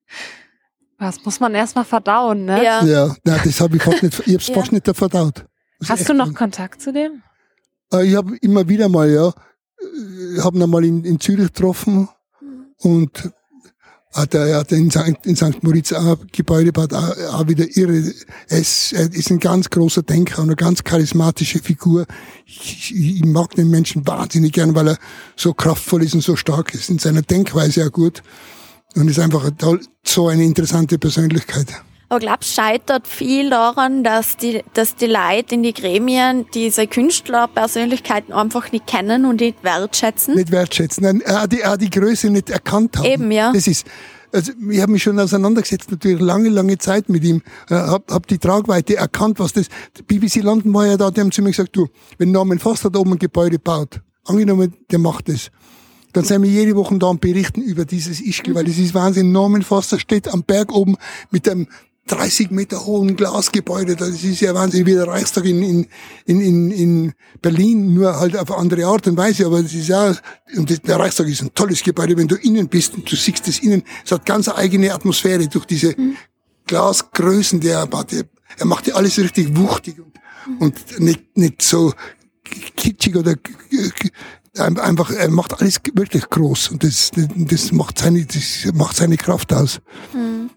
Das 0.97 1.23
muss 1.23 1.39
man 1.39 1.55
erstmal 1.55 1.85
verdauen, 1.85 2.47
ne? 2.47 2.65
Ja. 2.65 2.83
Ja, 2.83 3.07
ja 3.27 3.39
das 3.45 3.61
habe 3.61 3.77
ich 3.77 3.83
fast 3.83 4.03
nicht, 4.03 4.27
ich 4.27 4.35
hab's 4.35 4.47
ja. 4.47 4.55
fast 4.55 4.73
nicht 4.73 4.89
verdaut. 4.97 5.45
Hast 5.87 6.09
du 6.09 6.15
noch 6.15 6.35
Kontakt 6.35 6.81
zu 6.81 6.93
dem? 6.93 7.23
Äh, 7.93 8.07
ich 8.07 8.15
habe 8.15 8.37
immer 8.39 8.69
wieder 8.69 8.89
mal, 8.89 9.11
ja. 9.11 9.33
Ich 10.37 10.43
habe 10.43 10.59
ihn 10.59 10.71
mal 10.71 10.85
in, 10.85 11.05
in 11.05 11.21
Zürich 11.21 11.49
getroffen 11.49 12.09
und 12.79 13.33
hat 14.15 14.33
er, 14.35 14.59
hat 14.59 14.73
in 14.73 14.91
St. 14.91 15.19
in 15.25 15.37
St. 15.37 15.63
Moritz 15.63 15.93
auch 15.93 16.19
Gebäude 16.31 16.67
gebaut, 16.67 16.93
auch, 16.93 17.17
auch 17.33 17.49
wieder 17.49 17.67
irre. 17.77 18.13
Er 18.49 18.59
ist, 18.59 18.93
er 18.93 19.13
ist 19.13 19.31
ein 19.31 19.41
ganz 19.41 19.69
großer 19.71 20.03
Denker 20.03 20.39
und 20.39 20.49
eine 20.49 20.57
ganz 20.57 20.85
charismatische 20.85 21.59
Figur. 21.59 22.07
Ich, 22.47 22.95
ich 22.95 23.25
mag 23.25 23.55
den 23.57 23.71
Menschen 23.71 24.07
wahnsinnig 24.07 24.53
gern, 24.53 24.75
weil 24.75 24.89
er 24.89 24.99
so 25.37 25.53
kraftvoll 25.53 26.05
ist 26.05 26.15
und 26.15 26.23
so 26.23 26.37
stark 26.37 26.73
ist. 26.75 26.91
In 26.91 27.01
seiner 27.01 27.23
Denkweise 27.23 27.87
auch 27.87 27.93
gut. 27.93 28.23
Und 28.95 29.09
ist 29.09 29.19
einfach 29.19 29.51
so 30.07 30.29
eine 30.29 30.45
interessante 30.45 30.99
Persönlichkeit. 30.99 31.67
Aber 32.09 32.21
glaubst 32.21 32.55
scheitert 32.55 33.07
viel 33.07 33.51
daran, 33.51 34.05
dass 34.05 34.37
die, 34.37 34.63
dass 34.75 34.97
die 34.97 35.07
Leute 35.07 35.55
in 35.55 35.63
die 35.63 35.73
Gremien 35.73 36.47
diese 36.53 36.87
Künstlerpersönlichkeiten 36.87 38.33
einfach 38.33 38.73
nicht 38.73 38.87
kennen 38.87 39.25
und 39.25 39.41
nicht 39.41 39.63
wertschätzen? 39.65 40.35
Nicht 40.35 40.51
wertschätzen, 40.51 41.05
nein, 41.05 41.23
auch 41.27 41.47
die, 41.47 41.65
auch 41.65 41.77
die 41.77 41.91
Größe 41.91 42.31
nicht 42.31 42.51
erkannt 42.51 42.99
haben. 42.99 43.07
Eben, 43.07 43.31
ja. 43.31 43.53
Das 43.53 43.67
ist, 43.67 43.87
also 44.33 44.53
ich 44.71 44.81
habe 44.81 44.93
mich 44.93 45.03
schon 45.03 45.19
auseinandergesetzt, 45.19 45.91
natürlich 45.91 46.21
lange, 46.21 46.49
lange 46.49 46.77
Zeit 46.79 47.09
mit 47.09 47.25
ihm, 47.25 47.43
äh, 47.71 47.75
habe 47.75 48.05
hab 48.13 48.27
die 48.27 48.39
Tragweite 48.39 48.97
erkannt, 48.97 49.39
was 49.39 49.53
das, 49.53 49.67
BBC 50.07 50.43
London 50.43 50.75
war 50.75 50.87
ja 50.87 50.97
da, 50.97 51.11
die 51.11 51.21
haben 51.21 51.33
zu 51.33 51.41
mir 51.41 51.51
gesagt, 51.51 51.75
du, 51.77 51.89
wenn 52.19 52.33
Norman 52.33 52.59
Foster 52.59 52.91
da 52.91 52.99
oben 52.99 53.13
ein 53.13 53.19
Gebäude 53.19 53.59
baut, 53.59 54.01
angenommen, 54.25 54.75
der 54.91 54.99
macht 54.99 55.29
das, 55.29 55.51
dann 56.13 56.25
sind 56.25 56.43
wir 56.43 56.51
jede 56.51 56.77
Woche 56.77 56.97
da 56.99 57.09
und 57.09 57.21
berichten 57.21 57.61
über 57.61 57.85
dieses 57.85 58.21
Ischgl, 58.21 58.51
mhm. 58.51 58.55
weil 58.57 58.65
das 58.65 58.79
ist 58.79 58.95
Wahnsinn. 58.95 59.33
Norman 59.33 59.63
Foster 59.63 59.99
steht 59.99 60.29
am 60.29 60.43
Berg 60.45 60.73
oben 60.73 60.97
mit 61.31 61.49
einem 61.49 61.67
30 62.07 62.51
Meter 62.51 62.85
hohen 62.85 63.17
Glasgebäude. 63.17 63.97
Das 63.97 64.11
ist 64.11 64.41
ja 64.41 64.55
Wahnsinn, 64.55 64.85
wie 64.87 64.93
der 64.93 65.07
Reichstag 65.09 65.45
in, 65.47 65.63
in, 65.63 66.41
in, 66.41 66.71
in 66.71 67.13
Berlin, 67.41 67.95
nur 67.95 68.19
halt 68.19 68.37
auf 68.37 68.53
andere 68.53 68.85
Art 68.85 69.07
und 69.07 69.17
Weise. 69.17 69.47
Aber 69.47 69.61
es 69.61 69.73
ist 69.73 69.89
ja, 69.89 70.15
und 70.57 70.87
der 70.87 70.97
Reichstag 70.99 71.29
ist 71.29 71.43
ein 71.43 71.55
tolles 71.55 71.83
Gebäude, 71.83 72.17
wenn 72.17 72.29
du 72.29 72.37
innen 72.37 72.69
bist 72.69 72.95
und 72.95 73.11
du 73.11 73.17
siehst 73.17 73.49
es 73.49 73.61
innen. 73.61 73.83
Es 74.05 74.13
hat 74.13 74.27
ganz 74.27 74.49
eigene 74.49 74.93
Atmosphäre 74.93 75.49
durch 75.49 75.65
diese 75.65 75.95
mhm. 75.99 76.17
Glasgrößen, 76.67 77.61
die 77.61 77.69
er 77.69 77.89
hat. 77.91 78.13
Er 78.57 78.67
macht 78.67 78.87
ja 78.87 78.95
alles 78.95 79.19
richtig 79.19 79.57
wuchtig 79.57 79.97
und, 79.99 80.61
und 80.61 81.01
nicht, 81.01 81.37
nicht 81.37 81.63
so 81.63 81.93
kitschig 82.77 83.17
oder 83.17 83.35
einfach, 84.57 85.11
er 85.11 85.31
macht 85.31 85.61
alles 85.61 85.81
wirklich 85.95 86.29
groß 86.29 86.69
und 86.69 86.85
das, 86.85 87.11
das 87.15 87.73
macht 87.73 87.99
seine, 87.99 88.25
das 88.25 88.73
macht 88.75 88.97
seine 88.97 89.17
Kraft 89.17 89.53
aus. 89.53 89.81
Mhm. 90.13 90.51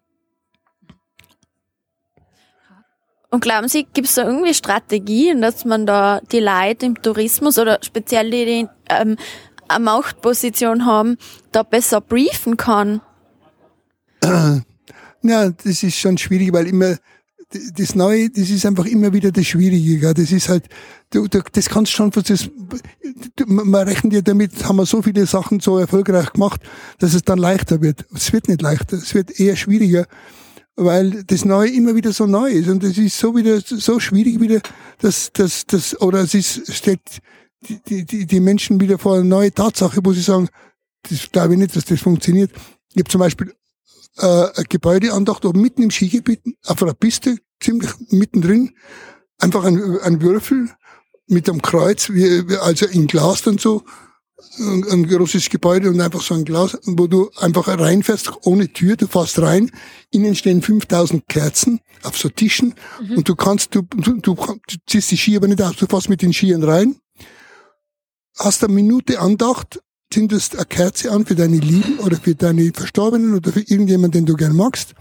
Und 3.29 3.41
glauben 3.41 3.67
Sie, 3.67 3.86
gibt 3.93 4.07
es 4.07 4.15
da 4.15 4.25
irgendwie 4.25 4.53
Strategien, 4.53 5.41
dass 5.41 5.65
man 5.65 5.86
da 5.86 6.22
die 6.31 6.39
Leute 6.39 6.86
im 6.86 7.01
Tourismus 7.01 7.60
oder 7.60 7.79
speziell 7.81 8.31
die, 8.31 8.46
die 8.46 8.67
ähm, 8.89 9.17
eine 9.67 9.84
Machtposition 9.84 10.86
haben, 10.86 11.17
da 11.51 11.63
besser 11.63 12.01
briefen 12.01 12.57
kann? 12.57 13.01
Ja, 15.24 15.50
das 15.50 15.84
ist 15.84 15.98
schon 15.98 16.17
schwierig, 16.17 16.53
weil 16.53 16.67
immer 16.67 16.96
das 17.50 17.96
Neue, 17.96 18.29
das 18.29 18.50
ist 18.50 18.65
einfach 18.65 18.86
immer 18.86 19.13
wieder 19.13 19.31
das 19.31 19.46
Schwierige. 19.46 20.00
Gell? 20.00 20.13
Das 20.13 20.31
ist 20.31 20.50
halt, 20.50 20.65
du, 21.10 21.27
du, 21.27 21.41
das 21.51 21.69
kannst 21.69 21.91
schon, 21.91 22.12
das, 22.12 22.50
man 23.46 23.88
rechnet 23.88 24.13
ja 24.13 24.22
damit, 24.22 24.65
haben 24.65 24.77
wir 24.77 24.86
so 24.86 25.01
viele 25.01 25.25
Sachen 25.25 25.60
so 25.60 25.77
erfolgreich 25.77 26.34
gemacht, 26.34 26.62
dass 27.00 27.13
es 27.13 27.24
dann 27.24 27.39
leichter 27.39 27.81
wird. 27.81 28.05
Es 28.13 28.34
wird 28.34 28.48
nicht 28.50 28.62
leichter, 28.62 28.98
es 28.98 29.13
wird 29.13 29.39
eher 29.39 29.55
schwieriger, 29.55 30.05
weil 30.77 31.24
das 31.24 31.43
Neue 31.43 31.72
immer 31.72 31.96
wieder 31.96 32.13
so 32.13 32.27
neu 32.27 32.51
ist 32.51 32.69
und 32.69 32.84
es 32.84 32.98
ist 32.98 33.17
so 33.17 33.36
wieder 33.36 33.60
so 33.62 34.00
schwierig 34.00 34.39
wieder, 34.39 34.62
dass 35.00 35.31
dass 35.34 35.65
dass 35.65 36.00
oder 36.00 36.19
es 36.19 36.34
ist 36.34 36.72
stellt 36.74 37.01
die, 37.67 38.05
die, 38.05 38.25
die 38.25 38.39
Menschen 38.39 38.79
wieder 38.79 39.00
vor 39.00 39.15
eine 39.15 39.25
neue 39.25 39.51
Tatsache, 39.51 40.00
wo 40.03 40.13
sie 40.13 40.22
sagen, 40.22 40.48
das 41.10 41.31
glaube 41.31 41.53
ich 41.53 41.60
nicht, 41.60 41.75
dass 41.75 41.86
das 41.86 42.00
funktioniert. 42.00 42.51
Ich 42.93 43.00
habe 43.00 43.10
zum 43.10 43.19
Beispiel 43.19 43.53
äh, 44.17 44.48
ein 44.55 44.65
Gebäudeandacht 44.69 45.46
oben 45.46 45.62
mitten 45.62 45.81
im 45.81 45.91
Skigebiet, 45.91 46.41
auf 46.65 46.81
einer 46.84 46.93
Piste, 46.93 47.38
ziemlich 47.60 47.91
mittendrin, 48.10 48.74
einfach 49.39 49.63
ein, 49.65 50.00
ein 50.00 50.22
Würfel 50.22 50.69
mit 51.27 51.50
einem 51.50 51.62
Kreuz, 51.62 52.12
wie, 52.12 52.55
also 52.57 52.86
in 52.86 53.07
Glas 53.07 53.41
dann 53.41 53.57
so, 53.57 53.84
ein, 54.60 54.84
ein 54.89 55.08
großes 55.08 55.50
Gebäude 55.50 55.89
und 55.89 56.00
einfach 56.00 56.22
so 56.22 56.36
ein 56.36 56.46
Glas, 56.46 56.77
wo 56.86 57.08
du 57.08 57.29
einfach 57.38 57.67
reinfährst, 57.67 58.32
ohne 58.44 58.72
Tür, 58.72 58.96
du 58.96 59.08
fährst 59.08 59.39
rein, 59.39 59.72
innen 60.12 60.36
stehen 60.36 60.62
5000 60.62 61.27
Kerzen 61.27 61.79
auf 62.03 62.17
so 62.17 62.29
Tischen 62.29 62.75
mhm. 63.01 63.17
und 63.17 63.29
du 63.29 63.36
kannst, 63.36 63.74
du, 63.74 63.82
du, 63.82 64.20
du, 64.20 64.36
du 64.36 64.75
ziehst 64.88 65.12
die 65.12 65.17
Ski 65.17 65.38
aber 65.38 65.48
nicht 65.48 65.62
aus, 65.62 65.75
du 65.75 65.88
fährst 65.88 66.10
mit 66.10 66.22
den 66.22 66.34
Skiern 66.34 66.63
rein, 66.63 66.98
hast 68.38 68.63
eine 68.63 68.74
Minute 68.74 69.20
Andacht 69.20 69.79
zündest 70.10 70.56
eine 70.56 70.65
Kerze 70.65 71.12
an 71.12 71.25
für 71.25 71.36
deine 71.36 71.58
Lieben 71.58 72.00
oder 72.00 72.17
für 72.17 72.36
deine 72.36 72.72
Verstorbenen 72.74 73.36
oder 73.36 73.51
für 73.51 73.60
irgendjemanden, 73.60 74.12
den 74.12 74.25
du 74.25 74.36
gern 74.36 74.56
magst, 74.56 74.94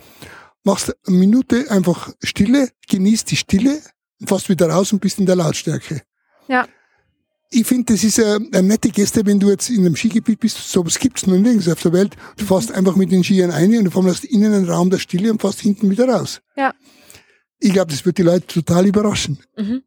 machst 0.65 0.95
eine 1.07 1.17
Minute 1.17 1.71
einfach 1.71 2.13
Stille, 2.23 2.71
genießt 2.89 3.31
die 3.31 3.37
Stille, 3.37 3.81
fährst 4.25 4.49
wieder 4.49 4.69
raus 4.69 4.93
und 4.93 5.01
bist 5.01 5.19
in 5.19 5.27
der 5.27 5.37
Lautstärke. 5.37 6.03
Ja. 6.49 6.67
Ich 7.51 7.67
finde, 7.67 7.93
das 7.93 8.03
ist 8.03 8.19
eine, 8.19 8.49
eine, 8.53 8.63
nette 8.67 8.91
Geste, 8.91 9.25
wenn 9.25 9.39
du 9.39 9.51
jetzt 9.51 9.71
in 9.71 9.81
einem 9.81 9.95
Skigebiet 9.95 10.41
bist. 10.41 10.57
So 10.57 10.85
was 10.85 10.99
gibt's 10.99 11.27
noch 11.27 11.37
nirgends 11.37 11.69
auf 11.69 11.81
der 11.81 11.93
Welt. 11.93 12.17
Du 12.37 12.45
fährst 12.45 12.73
einfach 12.73 12.97
mit 12.97 13.13
den 13.13 13.23
Skiern 13.23 13.51
ein 13.51 13.77
und 13.79 13.95
du 13.95 14.05
hast 14.05 14.25
innen 14.25 14.53
einen 14.53 14.69
Raum 14.69 14.91
der 14.91 14.99
Stille 14.99 15.31
und 15.31 15.41
fährst 15.41 15.61
hinten 15.61 15.91
wieder 15.91 16.09
raus. 16.09 16.41
Ja. 16.57 16.75
Ich 17.59 17.73
glaube, 17.73 17.91
das 17.91 18.05
wird 18.05 18.19
die 18.19 18.23
Leute 18.23 18.47
total 18.47 18.87
überraschen. 18.87 19.39
Mhm. 19.57 19.83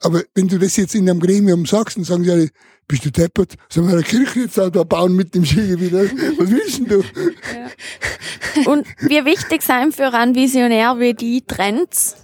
Aber 0.00 0.22
wenn 0.34 0.48
du 0.48 0.58
das 0.58 0.76
jetzt 0.76 0.94
in 0.94 1.08
einem 1.08 1.20
Gremium 1.20 1.64
sagst, 1.64 1.96
dann 1.96 2.04
sagen 2.04 2.24
sie 2.24 2.30
alle, 2.32 2.50
bist 2.88 3.04
du 3.04 3.10
deppert? 3.10 3.54
Sollen 3.70 3.86
wir 3.86 3.94
eine 3.94 4.02
Kirche 4.02 4.40
jetzt 4.40 4.58
auch 4.58 4.70
da 4.70 4.82
bauen 4.82 5.14
mit 5.14 5.34
dem 5.34 5.44
Skigebiet? 5.44 5.92
Was 5.92 6.50
willst 6.50 6.78
denn 6.78 6.86
du? 6.86 6.98
Ja. 7.02 8.70
Und 8.70 8.86
wie 9.00 9.24
wichtig 9.24 9.62
sind 9.62 9.94
für 9.94 10.12
einen 10.12 10.34
Visionär 10.34 10.98
wie 10.98 11.14
die 11.14 11.42
Trends? 11.42 12.16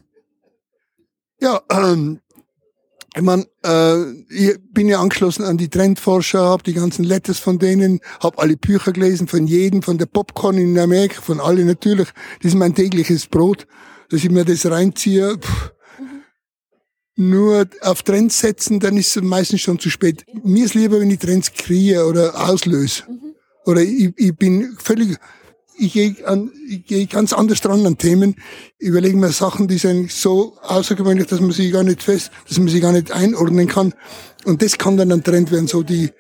Ja, 1.41 1.63
ähm, 1.71 2.21
ich 3.19 3.25
meine, 3.25 3.47
äh, 3.65 4.13
ich 4.31 4.59
bin 4.73 4.89
ja 4.89 5.01
angeschlossen 5.01 5.45
an 5.45 5.59
die 5.59 5.69
Trendforscher, 5.69 6.41
habe 6.41 6.63
die 6.63 6.73
ganzen 6.73 7.05
Letters 7.05 7.39
von 7.41 7.59
denen, 7.59 8.01
habe 8.21 8.39
alle 8.39 8.57
Bücher 8.57 8.93
gelesen, 8.93 9.27
von 9.27 9.47
jedem, 9.47 9.83
von 9.83 9.99
der 9.99 10.07
Popcorn 10.07 10.57
in 10.57 10.79
Amerika, 10.79 11.21
von 11.21 11.41
allen 11.41 11.67
natürlich. 11.67 12.09
Das 12.41 12.53
ist 12.53 12.59
mein 12.59 12.75
tägliches 12.75 13.27
Brot, 13.27 13.67
dass 14.11 14.23
ich 14.23 14.31
mir 14.31 14.45
das 14.45 14.65
reinziehe. 14.67 15.37
Pff, 15.37 15.73
nur 17.17 17.67
auf 17.81 18.05
Trends 18.05 18.39
setzen, 18.39 18.79
dann 18.79 18.97
ist 18.97 19.17
es 19.17 19.23
meistens 19.23 19.63
schon 19.63 19.81
zu 19.81 19.91
spät. 19.91 20.25
Mir 20.45 20.65
ist 20.65 20.75
lieber, 20.75 21.01
wenn 21.01 21.11
ich 21.11 21.19
Trends 21.19 21.53
kreiere 21.53 22.07
oder 22.07 22.49
auslöse. 22.49 23.03
Mhm. 23.09 23.35
Oder 23.67 23.83
ich, 23.83 24.13
ich 24.17 24.37
bin 24.37 24.77
völlig, 24.79 25.17
ich 25.79 25.93
gehe, 25.93 26.17
an, 26.27 26.51
ganz 27.09 27.33
anders 27.33 27.61
dran 27.61 27.87
an 27.87 27.99
Themen, 27.99 28.37
überlege 28.79 29.17
mir 29.17 29.31
Sachen, 29.31 29.69
die 29.69 29.79
sind 29.79 30.11
so 30.11 30.57
außergewöhnlich, 30.63 31.29
dass 31.29 31.41
man 31.41 31.53
sie 31.53 31.71
gar 31.71 31.85
nicht 31.85 32.03
fest, 32.03 32.31
dass 32.49 32.59
man 32.59 32.69
sie 32.69 32.81
gar 32.81 32.93
nicht 32.93 33.13
einordnen 33.13 33.69
kann. 33.69 33.95
Und 34.45 34.63
das 34.63 34.79
kann 34.79 34.97
dann 34.97 35.13
ein 35.13 35.23
Trend 35.23 35.51
werden, 35.51 35.69
so 35.69 35.83
die, 35.83 36.11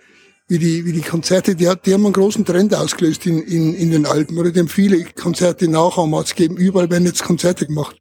wie 0.46 0.58
die, 0.58 0.84
wie 0.86 0.92
die 0.92 1.02
Konzerte, 1.02 1.56
die, 1.56 1.70
die 1.84 1.92
haben 1.92 2.04
einen 2.04 2.12
großen 2.12 2.44
Trend 2.44 2.74
ausgelöst 2.74 3.26
in, 3.26 3.42
in, 3.42 3.74
in 3.74 3.90
den 3.90 4.06
Alpen, 4.06 4.38
oder? 4.38 4.50
Die 4.50 4.60
haben 4.60 4.68
viele 4.68 5.04
Konzerte 5.04 5.68
Nachahmats 5.68 6.34
gegeben, 6.34 6.56
überall 6.56 6.90
werden 6.90 7.04
jetzt 7.04 7.24
Konzerte 7.24 7.66
gemacht. 7.66 7.96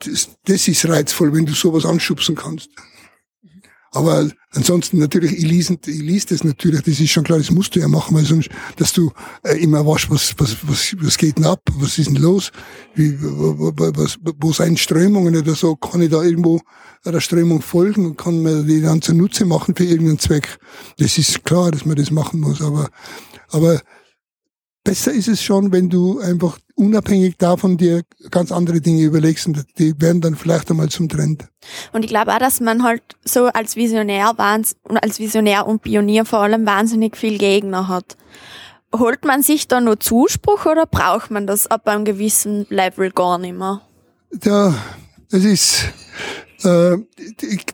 Das, 0.00 0.30
das 0.46 0.66
ist 0.68 0.88
reizvoll, 0.88 1.34
wenn 1.34 1.46
du 1.46 1.52
sowas 1.52 1.84
anschubsen 1.84 2.36
kannst. 2.36 2.70
Aber 3.92 4.28
ansonsten 4.52 4.98
natürlich, 4.98 5.32
ich 5.32 5.46
lese, 5.46 5.78
ich 5.86 6.00
lese 6.00 6.28
das 6.28 6.44
natürlich, 6.44 6.82
das 6.82 7.00
ist 7.00 7.10
schon 7.10 7.24
klar, 7.24 7.38
das 7.38 7.50
musst 7.50 7.74
du 7.74 7.80
ja 7.80 7.88
machen, 7.88 8.14
weil 8.14 8.24
sonst, 8.24 8.50
dass 8.76 8.92
du 8.92 9.10
äh, 9.44 9.56
immer 9.62 9.86
weißt, 9.86 10.10
was, 10.10 10.34
was, 10.38 10.56
was, 10.68 10.94
was 11.00 11.16
geht 11.16 11.38
denn 11.38 11.46
ab, 11.46 11.62
was 11.74 11.98
ist 11.98 12.08
denn 12.08 12.16
los, 12.16 12.52
wie, 12.94 13.16
was, 13.20 14.18
wo 14.40 14.52
sind 14.52 14.78
Strömungen 14.78 15.36
oder 15.36 15.54
so, 15.54 15.74
kann 15.76 16.02
ich 16.02 16.10
da 16.10 16.22
irgendwo 16.22 16.60
einer 17.04 17.20
Strömung 17.20 17.62
folgen 17.62 18.06
und 18.06 18.18
kann 18.18 18.42
mir 18.42 18.62
die 18.62 18.82
dann 18.82 19.00
zunutze 19.00 19.46
machen 19.46 19.74
für 19.74 19.84
irgendeinen 19.84 20.18
Zweck. 20.18 20.58
Das 20.98 21.16
ist 21.16 21.44
klar, 21.44 21.70
dass 21.70 21.86
man 21.86 21.96
das 21.96 22.10
machen 22.10 22.40
muss, 22.40 22.60
aber, 22.60 22.90
aber 23.50 23.80
besser 24.84 25.12
ist 25.12 25.28
es 25.28 25.42
schon, 25.42 25.72
wenn 25.72 25.88
du 25.88 26.18
einfach 26.18 26.58
unabhängig 26.78 27.36
davon 27.36 27.76
dir 27.76 28.02
ganz 28.30 28.52
andere 28.52 28.80
Dinge 28.80 29.02
überlegst 29.02 29.46
und 29.46 29.64
die 29.78 30.00
werden 30.00 30.20
dann 30.20 30.36
vielleicht 30.36 30.70
einmal 30.70 30.88
zum 30.88 31.08
Trend. 31.08 31.44
Und 31.92 32.04
ich 32.04 32.08
glaube 32.08 32.32
auch, 32.32 32.38
dass 32.38 32.60
man 32.60 32.82
halt 32.82 33.02
so 33.24 33.46
als 33.46 33.76
Visionär, 33.76 34.32
als 34.38 35.18
Visionär 35.18 35.66
und 35.66 35.82
Pionier 35.82 36.24
vor 36.24 36.40
allem 36.40 36.64
wahnsinnig 36.66 37.16
viel 37.16 37.38
Gegner 37.38 37.88
hat. 37.88 38.16
Holt 38.94 39.24
man 39.24 39.42
sich 39.42 39.68
da 39.68 39.80
nur 39.80 40.00
Zuspruch 40.00 40.64
oder 40.64 40.86
braucht 40.86 41.30
man 41.30 41.46
das 41.46 41.66
ab 41.66 41.86
einem 41.88 42.04
gewissen 42.04 42.66
Level 42.70 43.10
gar 43.10 43.38
nicht 43.38 43.56
mehr? 43.56 43.82
Ja, 44.42 44.74
es 45.30 45.44
ist, 45.44 45.84
äh, 46.64 46.96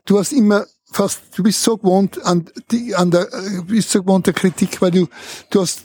du 0.07 0.19
hast 0.19 0.33
immer 0.33 0.67
fast, 0.91 1.21
du 1.37 1.43
bist 1.43 1.63
so 1.63 1.77
gewohnt 1.77 2.25
an, 2.25 2.49
die, 2.71 2.95
an 2.95 3.11
der, 3.11 3.33
äh, 3.33 3.63
bist 3.67 3.91
so 3.91 4.03
gewohnt 4.03 4.27
der 4.27 4.35
Kritik, 4.35 4.81
weil 4.81 4.91
du, 4.91 5.09
du 5.51 5.61
hast 5.61 5.85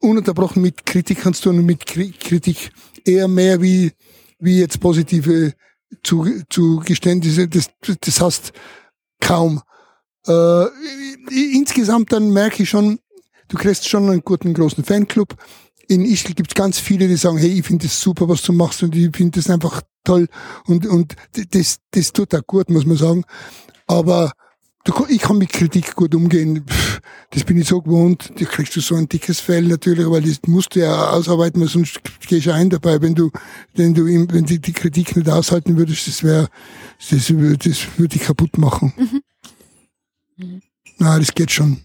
ununterbrochen 0.00 0.62
mit 0.62 0.86
Kritik 0.86 1.20
kannst 1.20 1.44
du 1.44 1.50
und 1.50 1.64
mit 1.64 1.86
Kritik 1.86 2.70
eher 3.04 3.28
mehr 3.28 3.60
wie, 3.60 3.92
wie 4.38 4.60
jetzt 4.60 4.80
positive 4.80 5.54
Zugeständnisse, 6.02 7.48
das, 7.48 7.70
das 8.00 8.20
hast 8.20 8.52
kaum. 9.20 9.62
Äh, 10.26 10.66
insgesamt 11.30 12.12
dann 12.12 12.30
merke 12.30 12.62
ich 12.62 12.70
schon, 12.70 12.98
du 13.48 13.56
kriegst 13.56 13.88
schon 13.88 14.08
einen 14.10 14.20
guten 14.22 14.52
großen 14.54 14.84
Fanclub. 14.84 15.34
In 15.88 16.04
Ischl 16.04 16.34
gibt 16.34 16.50
es 16.50 16.54
ganz 16.54 16.78
viele, 16.78 17.08
die 17.08 17.16
sagen, 17.16 17.38
hey, 17.38 17.48
ich 17.48 17.64
finde 17.64 17.86
das 17.86 17.98
super, 18.00 18.28
was 18.28 18.42
du 18.42 18.52
machst 18.52 18.82
und 18.82 18.94
ich 18.94 19.16
finde 19.16 19.40
das 19.40 19.48
einfach 19.48 19.80
toll 20.04 20.28
und, 20.66 20.86
und 20.86 21.16
das, 21.50 21.78
das 21.90 22.12
tut 22.12 22.34
auch 22.34 22.46
gut, 22.46 22.68
muss 22.68 22.84
man 22.84 22.98
sagen. 22.98 23.24
Aber 23.86 24.32
ich 25.08 25.18
kann 25.18 25.38
mit 25.38 25.50
Kritik 25.50 25.94
gut 25.94 26.14
umgehen. 26.14 26.64
Das 27.30 27.44
bin 27.44 27.58
ich 27.58 27.68
so 27.68 27.82
gewohnt. 27.82 28.32
Da 28.36 28.44
kriegst 28.46 28.74
du 28.74 28.80
so 28.80 28.94
ein 28.94 29.08
dickes 29.08 29.40
Fell 29.40 29.64
natürlich, 29.64 30.08
weil 30.08 30.22
das 30.22 30.40
musst 30.46 30.74
du 30.74 30.80
ja 30.80 31.10
ausarbeiten, 31.10 31.60
weil 31.60 31.68
sonst 31.68 32.00
gehst 32.26 32.46
du 32.46 32.54
ein 32.54 32.70
dabei. 32.70 33.00
Wenn 33.02 33.14
du, 33.14 33.30
wenn 33.74 33.94
du, 33.94 34.06
wenn 34.06 34.44
die, 34.46 34.60
die 34.60 34.72
Kritik 34.72 35.16
nicht 35.16 35.28
aushalten 35.28 35.76
würdest, 35.76 36.08
das 36.08 36.22
wäre, 36.22 36.48
das, 37.10 37.26
das 37.26 37.28
würde 37.98 38.08
dich 38.08 38.22
kaputt 38.22 38.56
machen. 38.56 38.92
Mhm. 38.96 39.22
Mhm. 40.36 40.62
Na, 40.98 41.18
das 41.18 41.34
geht 41.34 41.50
schon. 41.50 41.82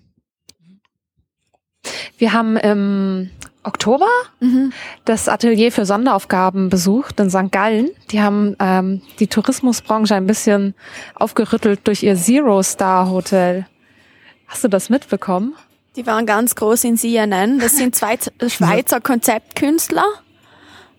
Wir 2.17 2.33
haben 2.33 2.57
im 2.57 3.29
Oktober 3.63 4.07
mhm. 4.39 4.73
das 5.05 5.29
Atelier 5.29 5.71
für 5.71 5.85
Sonderaufgaben 5.85 6.69
besucht 6.69 7.19
in 7.19 7.29
St. 7.29 7.51
Gallen. 7.51 7.89
Die 8.11 8.21
haben 8.21 8.55
ähm, 8.59 9.01
die 9.19 9.27
Tourismusbranche 9.27 10.15
ein 10.15 10.27
bisschen 10.27 10.75
aufgerüttelt 11.15 11.81
durch 11.85 12.03
ihr 12.03 12.15
Zero-Star-Hotel. 12.15 13.65
Hast 14.47 14.63
du 14.63 14.67
das 14.67 14.89
mitbekommen? 14.89 15.55
Die 15.95 16.05
waren 16.05 16.25
ganz 16.25 16.55
groß 16.55 16.83
in 16.85 16.97
CNN. 16.97 17.59
Das 17.59 17.77
sind 17.77 17.95
zwei 17.95 18.17
Schweizer 18.47 18.99
Konzeptkünstler 18.99 20.05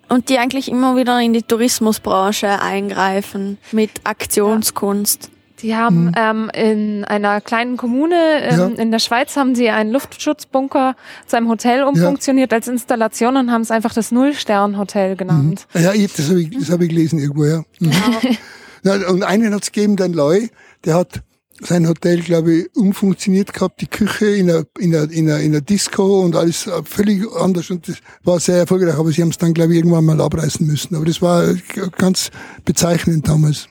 und 0.08 0.28
die 0.28 0.38
eigentlich 0.38 0.70
immer 0.70 0.96
wieder 0.96 1.20
in 1.20 1.32
die 1.32 1.42
Tourismusbranche 1.42 2.60
eingreifen 2.60 3.58
mit 3.72 3.90
Aktionskunst. 4.04 5.30
Die 5.64 5.74
haben 5.74 6.08
mhm. 6.08 6.12
ähm, 6.14 6.50
in 6.52 7.04
einer 7.04 7.40
kleinen 7.40 7.78
Kommune 7.78 8.16
ähm, 8.42 8.58
ja. 8.58 8.82
in 8.82 8.90
der 8.90 8.98
Schweiz 8.98 9.34
haben 9.34 9.54
sie 9.54 9.70
einen 9.70 9.92
Luftschutzbunker 9.92 10.94
zu 11.26 11.38
einem 11.38 11.48
Hotel 11.48 11.84
umfunktioniert 11.84 12.52
ja. 12.52 12.58
als 12.58 12.68
Installation 12.68 13.38
und 13.38 13.50
haben 13.50 13.62
es 13.62 13.70
einfach 13.70 13.94
das 13.94 14.12
Null-Stern-Hotel 14.12 15.16
genannt. 15.16 15.66
Mhm. 15.72 15.80
Ja, 15.80 15.92
das 15.94 16.28
habe 16.28 16.42
ich, 16.42 16.50
das 16.50 16.70
hab 16.70 16.82
ich 16.82 16.90
gelesen 16.90 17.18
irgendwo, 17.18 17.46
ja. 17.46 17.64
Mhm. 17.80 17.92
ja 18.82 19.08
und 19.08 19.22
einen 19.22 19.54
hat 19.54 19.62
es 19.62 19.72
gegeben, 19.72 19.96
den 19.96 20.12
Loi, 20.12 20.50
der 20.84 20.96
hat 20.96 21.22
sein 21.62 21.88
Hotel, 21.88 22.20
glaube 22.20 22.52
ich, 22.52 22.76
umfunktioniert 22.76 23.54
gehabt, 23.54 23.80
die 23.80 23.86
Küche 23.86 24.26
in 24.26 24.50
einer, 24.50 24.64
in 24.78 24.94
einer, 24.94 25.10
in 25.10 25.30
einer, 25.30 25.40
in 25.40 25.52
einer 25.52 25.60
Disco 25.62 26.20
und 26.20 26.36
alles 26.36 26.68
völlig 26.84 27.24
anders 27.36 27.70
und 27.70 27.88
das 27.88 27.96
war 28.22 28.38
sehr 28.38 28.58
erfolgreich, 28.58 28.96
aber 28.96 29.10
sie 29.12 29.22
haben 29.22 29.30
es 29.30 29.38
dann, 29.38 29.54
glaube 29.54 29.72
ich, 29.72 29.78
irgendwann 29.78 30.04
mal 30.04 30.20
abreißen 30.20 30.66
müssen. 30.66 30.94
Aber 30.94 31.06
das 31.06 31.22
war 31.22 31.54
ganz 31.96 32.30
bezeichnend 32.66 33.26
damals. 33.26 33.66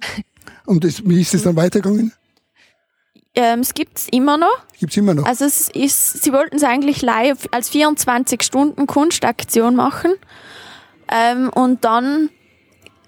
Und 0.68 0.84
das, 0.84 1.02
wie 1.08 1.20
ist 1.20 1.34
es 1.34 1.42
dann 1.44 1.56
weitergegangen? 1.56 2.12
Ähm, 3.34 3.60
es 3.60 3.72
gibt's 3.74 4.06
immer 4.10 4.36
noch. 4.36 4.58
Gibt's 4.78 4.96
immer 4.96 5.14
noch. 5.14 5.24
Also 5.24 5.44
es 5.44 5.68
ist, 5.70 6.22
sie 6.22 6.32
wollten 6.32 6.56
es 6.56 6.64
eigentlich 6.64 7.02
live 7.02 7.46
als 7.52 7.68
24 7.68 8.42
Stunden 8.42 8.86
Kunstaktion 8.86 9.76
machen. 9.76 10.12
Ähm, 11.10 11.48
und 11.54 11.84
dann 11.84 12.30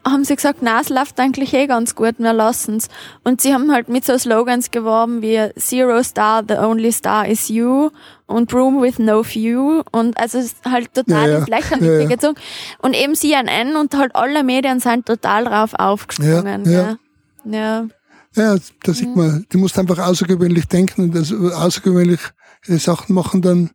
haben 0.07 0.25
sie 0.25 0.35
gesagt, 0.37 0.61
na, 0.63 0.81
es 0.81 0.89
läuft 0.89 1.21
eigentlich 1.21 1.53
eh 1.53 1.67
ganz 1.67 1.95
gut, 1.95 2.15
wir 2.19 2.33
lassen's. 2.33 2.89
Und 3.25 3.43
sie 3.43 3.53
haben 3.53 3.71
halt 3.73 3.91
mit 3.91 4.07
so 4.07 4.17
Slogans 4.17 4.71
geworben 4.71 5.21
wie 5.21 5.51
Zero 5.59 6.03
Star, 6.03 6.43
the 6.49 6.55
only 6.55 6.91
star 6.93 7.29
is 7.29 7.49
you 7.49 7.91
und 8.27 8.55
Room 8.55 8.81
with 8.81 8.99
no 8.99 9.23
view 9.23 9.83
und 9.93 10.17
also 10.19 10.39
es 10.39 10.47
ist 10.47 10.65
halt 10.65 10.95
total 10.95 11.27
Ja, 11.27 11.33
ja. 11.33 11.39
ins 11.41 11.49
Lächerliche 11.49 11.93
Ja, 11.93 12.01
ja. 12.01 12.09
gezogen. 12.09 12.41
Und 12.79 12.95
eben 12.97 13.15
CNN 13.15 13.77
und 13.77 13.95
halt 13.95 14.17
alle 14.17 14.43
Medien 14.45 14.81
sind 14.81 15.05
total 15.05 15.45
drauf 15.45 15.75
aufgesprungen. 15.75 16.65
Ja, 16.65 16.71
Ja, 16.73 16.97
ja. 17.45 17.89
Ja, 18.37 18.57
da 18.85 18.95
sieht 18.95 19.15
man, 19.17 19.45
du 19.49 19.59
musst 19.59 19.77
einfach 19.79 19.99
außergewöhnlich 19.99 20.67
denken 20.67 21.03
und 21.03 21.15
das 21.17 21.33
außergewöhnlich 21.33 22.21
äh, 22.67 22.77
Sachen 22.77 23.15
machen, 23.15 23.43
dann, 23.43 23.71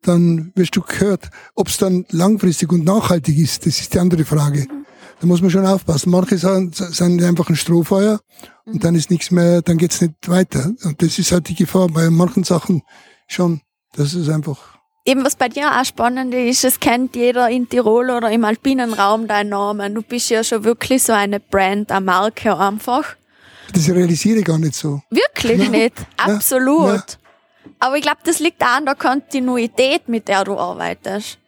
dann 0.00 0.52
wirst 0.54 0.74
du 0.74 0.80
gehört. 0.80 1.28
Ob 1.54 1.68
es 1.68 1.76
dann 1.76 2.06
langfristig 2.10 2.72
und 2.72 2.84
nachhaltig 2.84 3.36
ist, 3.36 3.66
das 3.66 3.78
ist 3.78 3.92
die 3.92 3.98
andere 3.98 4.24
Frage. 4.24 4.66
Da 5.20 5.26
muss 5.26 5.42
man 5.42 5.50
schon 5.50 5.66
aufpassen. 5.66 6.10
Manche 6.10 6.38
sind, 6.38 6.74
sind 6.76 7.22
einfach 7.22 7.50
ein 7.50 7.56
Strohfeuer 7.56 8.20
und 8.64 8.82
dann 8.84 8.94
ist 8.94 9.10
nichts 9.10 9.30
mehr, 9.30 9.60
dann 9.60 9.76
geht's 9.76 10.00
nicht 10.00 10.28
weiter. 10.28 10.72
Und 10.82 11.02
das 11.02 11.18
ist 11.18 11.30
halt 11.30 11.48
die 11.48 11.54
Gefahr 11.54 11.88
bei 11.88 12.08
manchen 12.08 12.44
Sachen 12.44 12.82
schon. 13.28 13.60
Das 13.92 14.14
ist 14.14 14.30
einfach. 14.30 14.79
Eben 15.04 15.24
was 15.24 15.34
bei 15.34 15.48
dir 15.48 15.70
auch 15.70 15.84
spannend 15.84 16.34
ist, 16.34 16.64
es 16.64 16.78
kennt 16.78 17.16
jeder 17.16 17.48
in 17.48 17.68
Tirol 17.68 18.10
oder 18.10 18.30
im 18.30 18.44
alpinen 18.44 18.92
Raum 18.92 19.26
deinen 19.26 19.50
Namen. 19.50 19.94
Du 19.94 20.02
bist 20.02 20.28
ja 20.28 20.44
schon 20.44 20.64
wirklich 20.64 21.02
so 21.02 21.12
eine 21.12 21.40
Brand, 21.40 21.90
eine 21.90 22.04
Marke 22.04 22.56
einfach. 22.56 23.16
Das 23.72 23.88
realisiere 23.88 24.40
ich 24.40 24.44
gar 24.44 24.58
nicht 24.58 24.74
so. 24.74 25.00
Wirklich 25.10 25.70
nicht. 25.70 25.98
Ja, 26.18 26.34
Absolut. 26.34 26.88
ja. 26.88 27.04
Aber 27.78 27.96
ich 27.96 28.02
glaube, 28.02 28.18
das 28.24 28.40
liegt 28.40 28.62
auch 28.62 28.76
an 28.76 28.84
der 28.84 28.94
Kontinuität, 28.94 30.08
mit 30.08 30.28
der 30.28 30.44
du 30.44 30.58
arbeitest. 30.58 31.38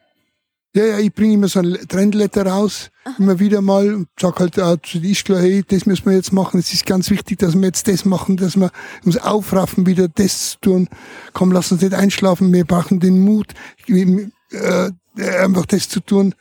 Ja, 0.75 0.85
ja, 0.85 0.99
ich 0.99 1.13
bringe 1.13 1.35
immer 1.35 1.49
so 1.49 1.61
ein 1.61 1.77
Trendletter 1.87 2.47
raus, 2.47 2.91
immer 3.19 3.39
wieder 3.39 3.61
mal 3.61 3.95
und 3.95 4.09
sag 4.19 4.39
halt 4.41 4.59
auch 4.61 4.77
zu 4.83 4.99
der 4.99 5.11
Ischgl, 5.11 5.39
hey, 5.39 5.65
das 5.67 5.87
müssen 5.87 6.07
wir 6.07 6.13
jetzt 6.13 6.33
machen. 6.33 6.61
Es 6.61 6.73
ist 6.73 6.87
ganz 6.87 7.11
wichtig, 7.11 7.39
dass 7.39 7.55
wir 7.55 7.63
jetzt 7.63 7.89
das 7.89 8.05
machen, 8.05 8.37
dass 8.37 8.57
wir 8.57 8.71
uns 9.05 9.19
aufraffen, 9.19 9.87
wieder 9.87 10.09
das 10.09 10.53
zu 10.53 10.59
tun. 10.61 10.89
Komm, 11.33 11.53
lass 11.53 11.73
uns 11.73 11.83
nicht 11.83 11.95
einschlafen, 11.95 12.53
wir 12.53 12.65
brauchen 12.65 13.01
den 13.01 13.21
Mut, 13.21 13.49
äh, 13.89 14.91
einfach 15.17 15.67
das 15.67 15.89
zu 15.89 16.01
tun. 16.01 16.35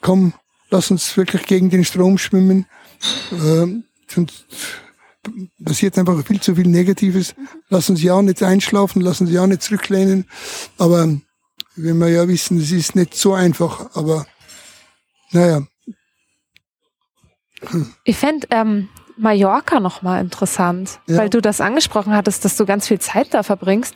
Komm, 0.00 0.34
lass 0.70 0.90
uns 0.90 1.16
wirklich 1.16 1.46
gegen 1.46 1.70
den 1.70 1.84
Strom 1.84 2.18
schwimmen. 2.18 2.66
Ähm, 3.32 3.84
sonst 4.08 4.46
passiert 5.64 5.98
einfach 5.98 6.24
viel 6.26 6.40
zu 6.40 6.54
viel 6.54 6.66
Negatives. 6.66 7.34
Lass 7.68 7.88
uns 7.88 8.02
ja 8.02 8.20
nicht 8.22 8.42
einschlafen, 8.42 9.00
lass 9.00 9.20
uns 9.20 9.30
ja 9.30 9.46
nicht 9.46 9.62
zurücklehnen. 9.62 10.26
Aber 10.78 11.08
wenn 11.76 11.98
wir 11.98 12.08
ja 12.08 12.28
wissen, 12.28 12.58
es 12.58 12.70
ist 12.70 12.96
nicht 12.96 13.14
so 13.14 13.32
einfach, 13.32 13.94
aber 13.94 14.26
naja, 15.30 15.66
Ich 18.04 18.16
fände 18.16 18.46
ähm, 18.50 18.88
Mallorca 19.16 19.78
nochmal 19.80 20.20
interessant, 20.22 21.00
Ja. 21.06 21.18
weil 21.18 21.30
du 21.30 21.40
das 21.40 21.60
angesprochen 21.60 22.12
hattest, 22.14 22.44
dass 22.44 22.56
du 22.56 22.64
ganz 22.66 22.88
viel 22.88 22.98
Zeit 22.98 23.34
da 23.34 23.42
verbringst. 23.42 23.94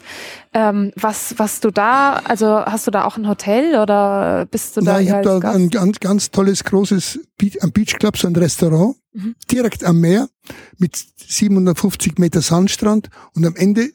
Ähm, 0.52 0.92
was, 0.96 1.34
was 1.38 1.60
du 1.60 1.70
da, 1.70 2.20
also 2.24 2.46
hast 2.64 2.86
du 2.86 2.90
da 2.90 3.04
auch 3.04 3.16
ein 3.16 3.26
Hotel 3.28 3.76
oder 3.80 4.46
bist 4.50 4.76
du 4.76 4.82
da 4.82 4.98
ja, 4.98 5.00
ich 5.00 5.10
habe 5.10 5.22
da 5.24 5.38
Gast? 5.38 5.56
ein 5.56 5.70
ganz, 5.70 6.00
ganz 6.00 6.30
tolles, 6.30 6.64
großes 6.64 7.20
Beach, 7.38 7.58
am 7.62 7.72
Beach 7.72 7.94
Club, 7.98 8.16
so 8.18 8.28
ein 8.28 8.36
Restaurant, 8.36 8.96
Mhm. 9.14 9.34
direkt 9.50 9.82
am 9.82 9.98
Meer 10.00 10.28
mit 10.76 10.94
750 11.16 12.18
Meter 12.18 12.42
Sandstrand 12.42 13.08
und 13.34 13.46
am 13.46 13.56
Ende 13.56 13.88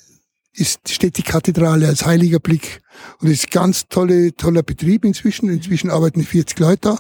ist, 0.54 0.90
steht 0.90 1.18
die 1.18 1.24
Kathedrale 1.24 1.88
als 1.88 2.06
heiliger 2.06 2.40
Blick. 2.40 2.82
Und 3.22 3.30
ist 3.30 3.52
ganz 3.52 3.88
tolle, 3.88 4.36
toller 4.36 4.64
Betrieb 4.64 5.06
inzwischen. 5.06 5.48
Inzwischen 5.50 5.90
arbeiten 5.90 6.24
40 6.24 6.60
Leute 6.60 6.80
da. 6.82 6.98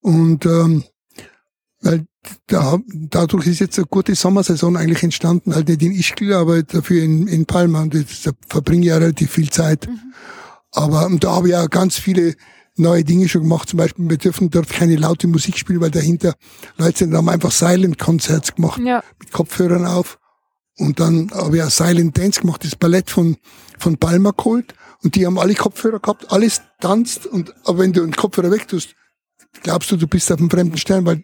Und 0.00 0.46
ähm, 0.46 0.84
weil 1.84 2.06
da, 2.46 2.78
dadurch 3.10 3.46
ist 3.46 3.60
jetzt 3.60 3.78
eine 3.78 3.86
gute 3.86 4.14
Sommersaison 4.14 4.76
eigentlich 4.76 5.02
entstanden, 5.02 5.54
halt 5.54 5.68
nicht 5.68 5.82
in 5.82 5.92
Ischgl, 5.92 6.32
aber 6.32 6.62
dafür 6.62 7.02
in, 7.02 7.28
in 7.28 7.44
Palma. 7.46 7.82
Und 7.82 7.94
jetzt, 7.94 8.26
da 8.26 8.32
verbringe 8.48 8.82
ich 8.82 8.88
ja 8.88 8.96
relativ 8.96 9.30
viel 9.30 9.50
Zeit. 9.50 9.88
Aber 10.72 11.06
und 11.06 11.22
da 11.22 11.36
habe 11.36 11.48
ich 11.50 11.56
auch 11.56 11.68
ganz 11.70 11.96
viele 11.96 12.34
neue 12.76 13.04
Dinge 13.04 13.28
schon 13.28 13.42
gemacht. 13.42 13.68
Zum 13.68 13.76
Beispiel, 13.76 14.08
wir 14.08 14.16
dürfen 14.16 14.50
dort 14.50 14.68
keine 14.68 14.96
laute 14.96 15.28
Musik 15.28 15.58
spielen, 15.58 15.80
weil 15.80 15.90
dahinter 15.90 16.34
Leute 16.76 16.98
sind, 16.98 17.12
da 17.12 17.18
haben 17.18 17.28
einfach 17.28 17.52
Silent 17.52 17.98
Concerts 17.98 18.54
gemacht 18.54 18.80
Ja. 18.84 19.02
mit 19.20 19.30
Kopfhörern 19.30 19.86
auf. 19.86 20.18
Und 20.76 20.98
dann 20.98 21.30
habe 21.32 21.58
ich 21.58 21.62
auch 21.62 21.70
Silent 21.70 22.18
Dance 22.18 22.40
gemacht, 22.40 22.64
das 22.64 22.74
Ballett 22.74 23.10
von, 23.10 23.36
von 23.78 23.96
Palma 23.98 24.32
geholt. 24.36 24.74
Und 25.04 25.14
die 25.14 25.24
haben 25.26 25.38
alle 25.38 25.54
Kopfhörer 25.54 26.00
gehabt, 26.00 26.32
alles 26.32 26.62
tanzt. 26.80 27.26
Und, 27.26 27.54
aber 27.64 27.78
wenn 27.80 27.92
du 27.92 28.00
den 28.00 28.16
Kopfhörer 28.16 28.50
wegtust, 28.50 28.94
glaubst 29.62 29.92
du, 29.92 29.96
du 29.96 30.08
bist 30.08 30.32
auf 30.32 30.40
einem 30.40 30.50
fremden 30.50 30.78
Stern, 30.78 31.06
weil 31.06 31.22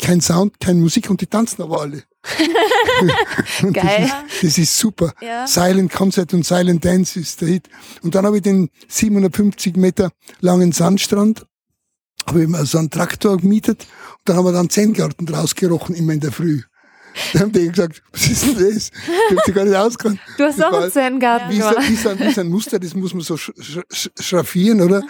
kein 0.00 0.20
Sound, 0.20 0.60
keine 0.60 0.80
Musik 0.80 1.10
und 1.10 1.20
die 1.20 1.26
tanzen 1.26 1.62
aber 1.62 1.80
alle. 1.82 2.02
Geil. 3.72 4.10
Das 4.10 4.34
ist, 4.34 4.42
das 4.42 4.58
ist 4.58 4.78
super. 4.78 5.12
Ja. 5.20 5.46
Silent 5.46 5.92
Concert 5.92 6.34
und 6.34 6.44
Silent 6.44 6.84
Dance 6.84 7.18
ist 7.18 7.40
der 7.40 7.48
Hit. 7.48 7.68
Und 8.02 8.14
dann 8.14 8.26
habe 8.26 8.36
ich 8.36 8.42
den 8.42 8.68
750 8.88 9.76
Meter 9.76 10.10
langen 10.40 10.72
Sandstrand, 10.72 11.46
habe 12.26 12.42
ich 12.42 12.48
mir 12.48 12.64
so 12.66 12.78
einen 12.78 12.90
Traktor 12.90 13.38
gemietet 13.38 13.86
und 14.18 14.28
dann 14.28 14.36
haben 14.36 14.44
wir 14.44 14.52
dann 14.52 14.68
Zen-Garten 14.70 15.26
draus 15.26 15.54
gerochen, 15.54 15.94
immer 15.94 16.12
in 16.12 16.20
der 16.20 16.32
Früh. 16.32 16.62
Dann 17.32 17.42
haben 17.42 17.52
die 17.52 17.68
gesagt, 17.68 18.02
was 18.12 18.26
ist 18.28 18.44
denn 18.46 18.54
das? 18.54 18.90
Ich 19.30 19.36
hab 19.36 19.44
sie 19.44 19.52
gar 19.52 19.64
nicht 19.64 19.74
ausgekannt. 19.74 20.20
Du 20.38 20.44
hast 20.44 20.58
Das 20.58 20.66
auch 20.66 20.80
einen 20.80 20.92
Zen-Garten 20.92 21.50
wie 21.50 21.60
so, 21.60 21.68
gemacht. 21.70 21.88
wie, 21.88 21.96
so 21.96 22.08
ein, 22.10 22.20
wie 22.20 22.32
so 22.32 22.40
ein 22.42 22.48
Muster, 22.48 22.78
das 22.78 22.94
muss 22.94 23.14
man 23.14 23.22
so 23.22 23.36
sch 23.36 23.50
sch 23.60 24.10
schraffieren, 24.20 24.80
oder? 24.80 25.02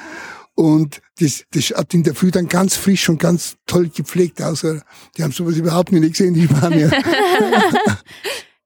Und 0.61 1.01
das, 1.19 1.45
das 1.53 1.71
hat 1.71 1.95
in 1.95 2.03
der 2.03 2.15
Früh 2.15 2.31
dann 2.31 2.47
ganz 2.47 2.77
frisch 2.77 3.09
und 3.09 3.19
ganz 3.19 3.57
toll 3.65 3.89
gepflegt 3.89 4.43
aus. 4.43 4.61
Die 5.17 5.23
haben 5.23 5.33
sowas 5.33 5.57
überhaupt 5.57 5.91
nicht 5.91 6.07
gesehen, 6.13 6.35
die 6.35 6.51
waren 6.51 6.79
ja. 6.79 6.91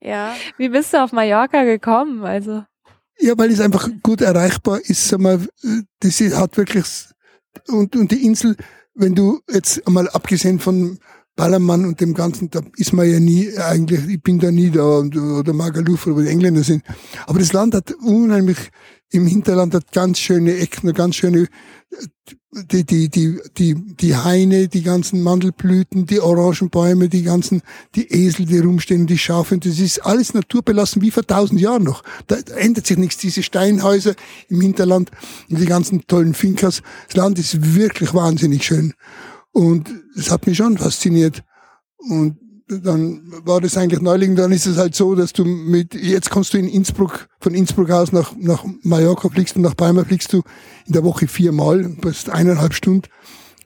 Ja. 0.00 0.34
Wie 0.58 0.68
bist 0.68 0.92
du 0.92 1.02
auf 1.02 1.12
Mallorca 1.12 1.62
gekommen? 1.62 2.24
Also, 2.24 2.64
Ja, 3.20 3.34
weil 3.38 3.52
es 3.52 3.60
einfach 3.60 3.88
gut 4.02 4.22
erreichbar 4.22 4.80
ist. 4.80 5.08
Sag 5.08 5.20
mal, 5.20 5.46
das 6.00 6.20
hat 6.20 6.56
wirklich, 6.56 6.84
und, 7.68 7.94
und 7.94 8.10
die 8.10 8.26
Insel, 8.26 8.56
wenn 8.94 9.14
du 9.14 9.40
jetzt 9.48 9.86
einmal 9.86 10.08
abgesehen 10.08 10.58
von 10.58 10.98
Ballermann 11.36 11.84
und 11.84 12.00
dem 12.00 12.12
Ganzen, 12.12 12.50
da 12.50 12.60
ist 12.76 12.92
man 12.92 13.08
ja 13.08 13.20
nie 13.20 13.56
eigentlich, 13.56 14.06
ich 14.08 14.20
bin 14.20 14.40
da 14.40 14.50
nie 14.50 14.70
da 14.70 14.82
oder 14.82 15.52
Magaluf 15.52 16.08
oder 16.08 16.16
wo 16.16 16.20
die 16.20 16.28
Engländer 16.28 16.64
sind. 16.64 16.82
Aber 17.26 17.38
das 17.38 17.52
Land 17.52 17.76
hat 17.76 17.92
unheimlich, 17.92 18.58
im 19.14 19.28
Hinterland 19.28 19.74
hat 19.74 19.92
ganz 19.92 20.18
schöne 20.18 20.56
Ecken, 20.56 20.92
ganz 20.92 21.14
schöne, 21.14 21.46
die, 22.50 22.84
die, 22.84 23.08
die, 23.08 23.38
die, 23.56 23.74
die 23.74 24.16
Haine, 24.16 24.66
die 24.66 24.82
ganzen 24.82 25.22
Mandelblüten, 25.22 26.04
die 26.04 26.18
Orangenbäume, 26.18 27.08
die 27.08 27.22
ganzen, 27.22 27.62
die 27.94 28.10
Esel, 28.12 28.46
die 28.46 28.58
rumstehen, 28.58 29.06
die 29.06 29.18
Schafe, 29.18 29.56
das 29.58 29.78
ist 29.78 30.04
alles 30.04 30.34
naturbelassen 30.34 31.00
wie 31.00 31.12
vor 31.12 31.24
tausend 31.24 31.60
Jahren 31.60 31.84
noch. 31.84 32.02
Da 32.26 32.36
ändert 32.56 32.88
sich 32.88 32.98
nichts. 32.98 33.18
Diese 33.18 33.44
Steinhäuser 33.44 34.16
im 34.48 34.60
Hinterland 34.60 35.12
und 35.48 35.60
die 35.60 35.66
ganzen 35.66 36.04
tollen 36.08 36.34
Finkers. 36.34 36.82
Das 37.06 37.16
Land 37.16 37.38
ist 37.38 37.76
wirklich 37.76 38.14
wahnsinnig 38.14 38.64
schön. 38.64 38.94
Und 39.52 39.88
es 40.16 40.28
hat 40.32 40.48
mich 40.48 40.56
schon 40.56 40.76
fasziniert. 40.76 41.44
Und 41.98 42.36
dann 42.68 43.22
war 43.44 43.60
das 43.60 43.76
eigentlich 43.76 44.00
neulich, 44.00 44.34
dann 44.34 44.52
ist 44.52 44.66
es 44.66 44.76
halt 44.78 44.94
so, 44.94 45.14
dass 45.14 45.32
du 45.32 45.44
mit, 45.44 45.94
jetzt 45.94 46.30
kannst 46.30 46.54
du 46.54 46.58
in 46.58 46.68
Innsbruck, 46.68 47.28
von 47.40 47.54
Innsbruck 47.54 47.90
aus 47.90 48.12
nach, 48.12 48.34
nach 48.36 48.64
Mallorca 48.82 49.28
fliegst 49.28 49.56
und 49.56 49.62
nach 49.62 49.76
Palma 49.76 50.04
fliegst 50.04 50.32
du 50.32 50.42
in 50.86 50.92
der 50.94 51.04
Woche 51.04 51.28
viermal, 51.28 51.84
bist 52.00 52.30
eineinhalb 52.30 52.74
Stunden 52.74 53.08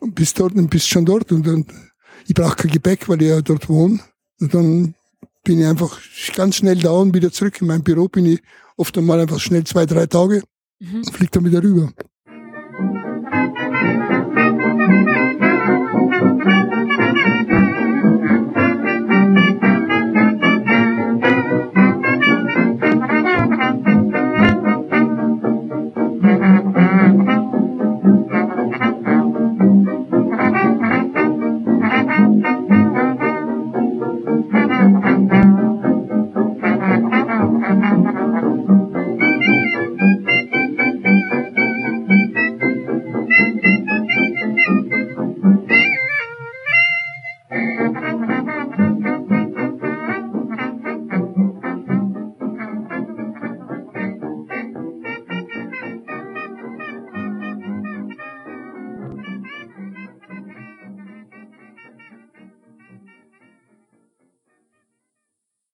und 0.00 0.14
bist 0.14 0.40
dort 0.40 0.54
und 0.54 0.68
bist 0.68 0.88
schon 0.88 1.04
dort 1.04 1.30
und 1.32 1.46
dann, 1.46 1.66
ich 2.26 2.34
brauche 2.34 2.56
kein 2.56 2.70
Gepäck, 2.72 3.08
weil 3.08 3.22
ich 3.22 3.28
ja 3.28 3.40
dort 3.40 3.68
wohne. 3.68 4.00
Und 4.40 4.52
dann 4.54 4.94
bin 5.44 5.60
ich 5.60 5.66
einfach 5.66 5.98
ganz 6.34 6.56
schnell 6.56 6.76
da 6.76 6.90
und 6.90 7.14
wieder 7.14 7.32
zurück. 7.32 7.60
In 7.60 7.68
meinem 7.68 7.82
Büro 7.82 8.08
bin 8.08 8.26
ich 8.26 8.40
oft 8.76 8.96
einmal 8.98 9.20
einfach 9.20 9.40
schnell 9.40 9.64
zwei, 9.64 9.86
drei 9.86 10.06
Tage 10.06 10.42
Mhm. 10.80 10.96
und 10.98 11.10
flieg 11.12 11.32
dann 11.32 11.44
wieder 11.44 11.62
rüber. 11.62 11.92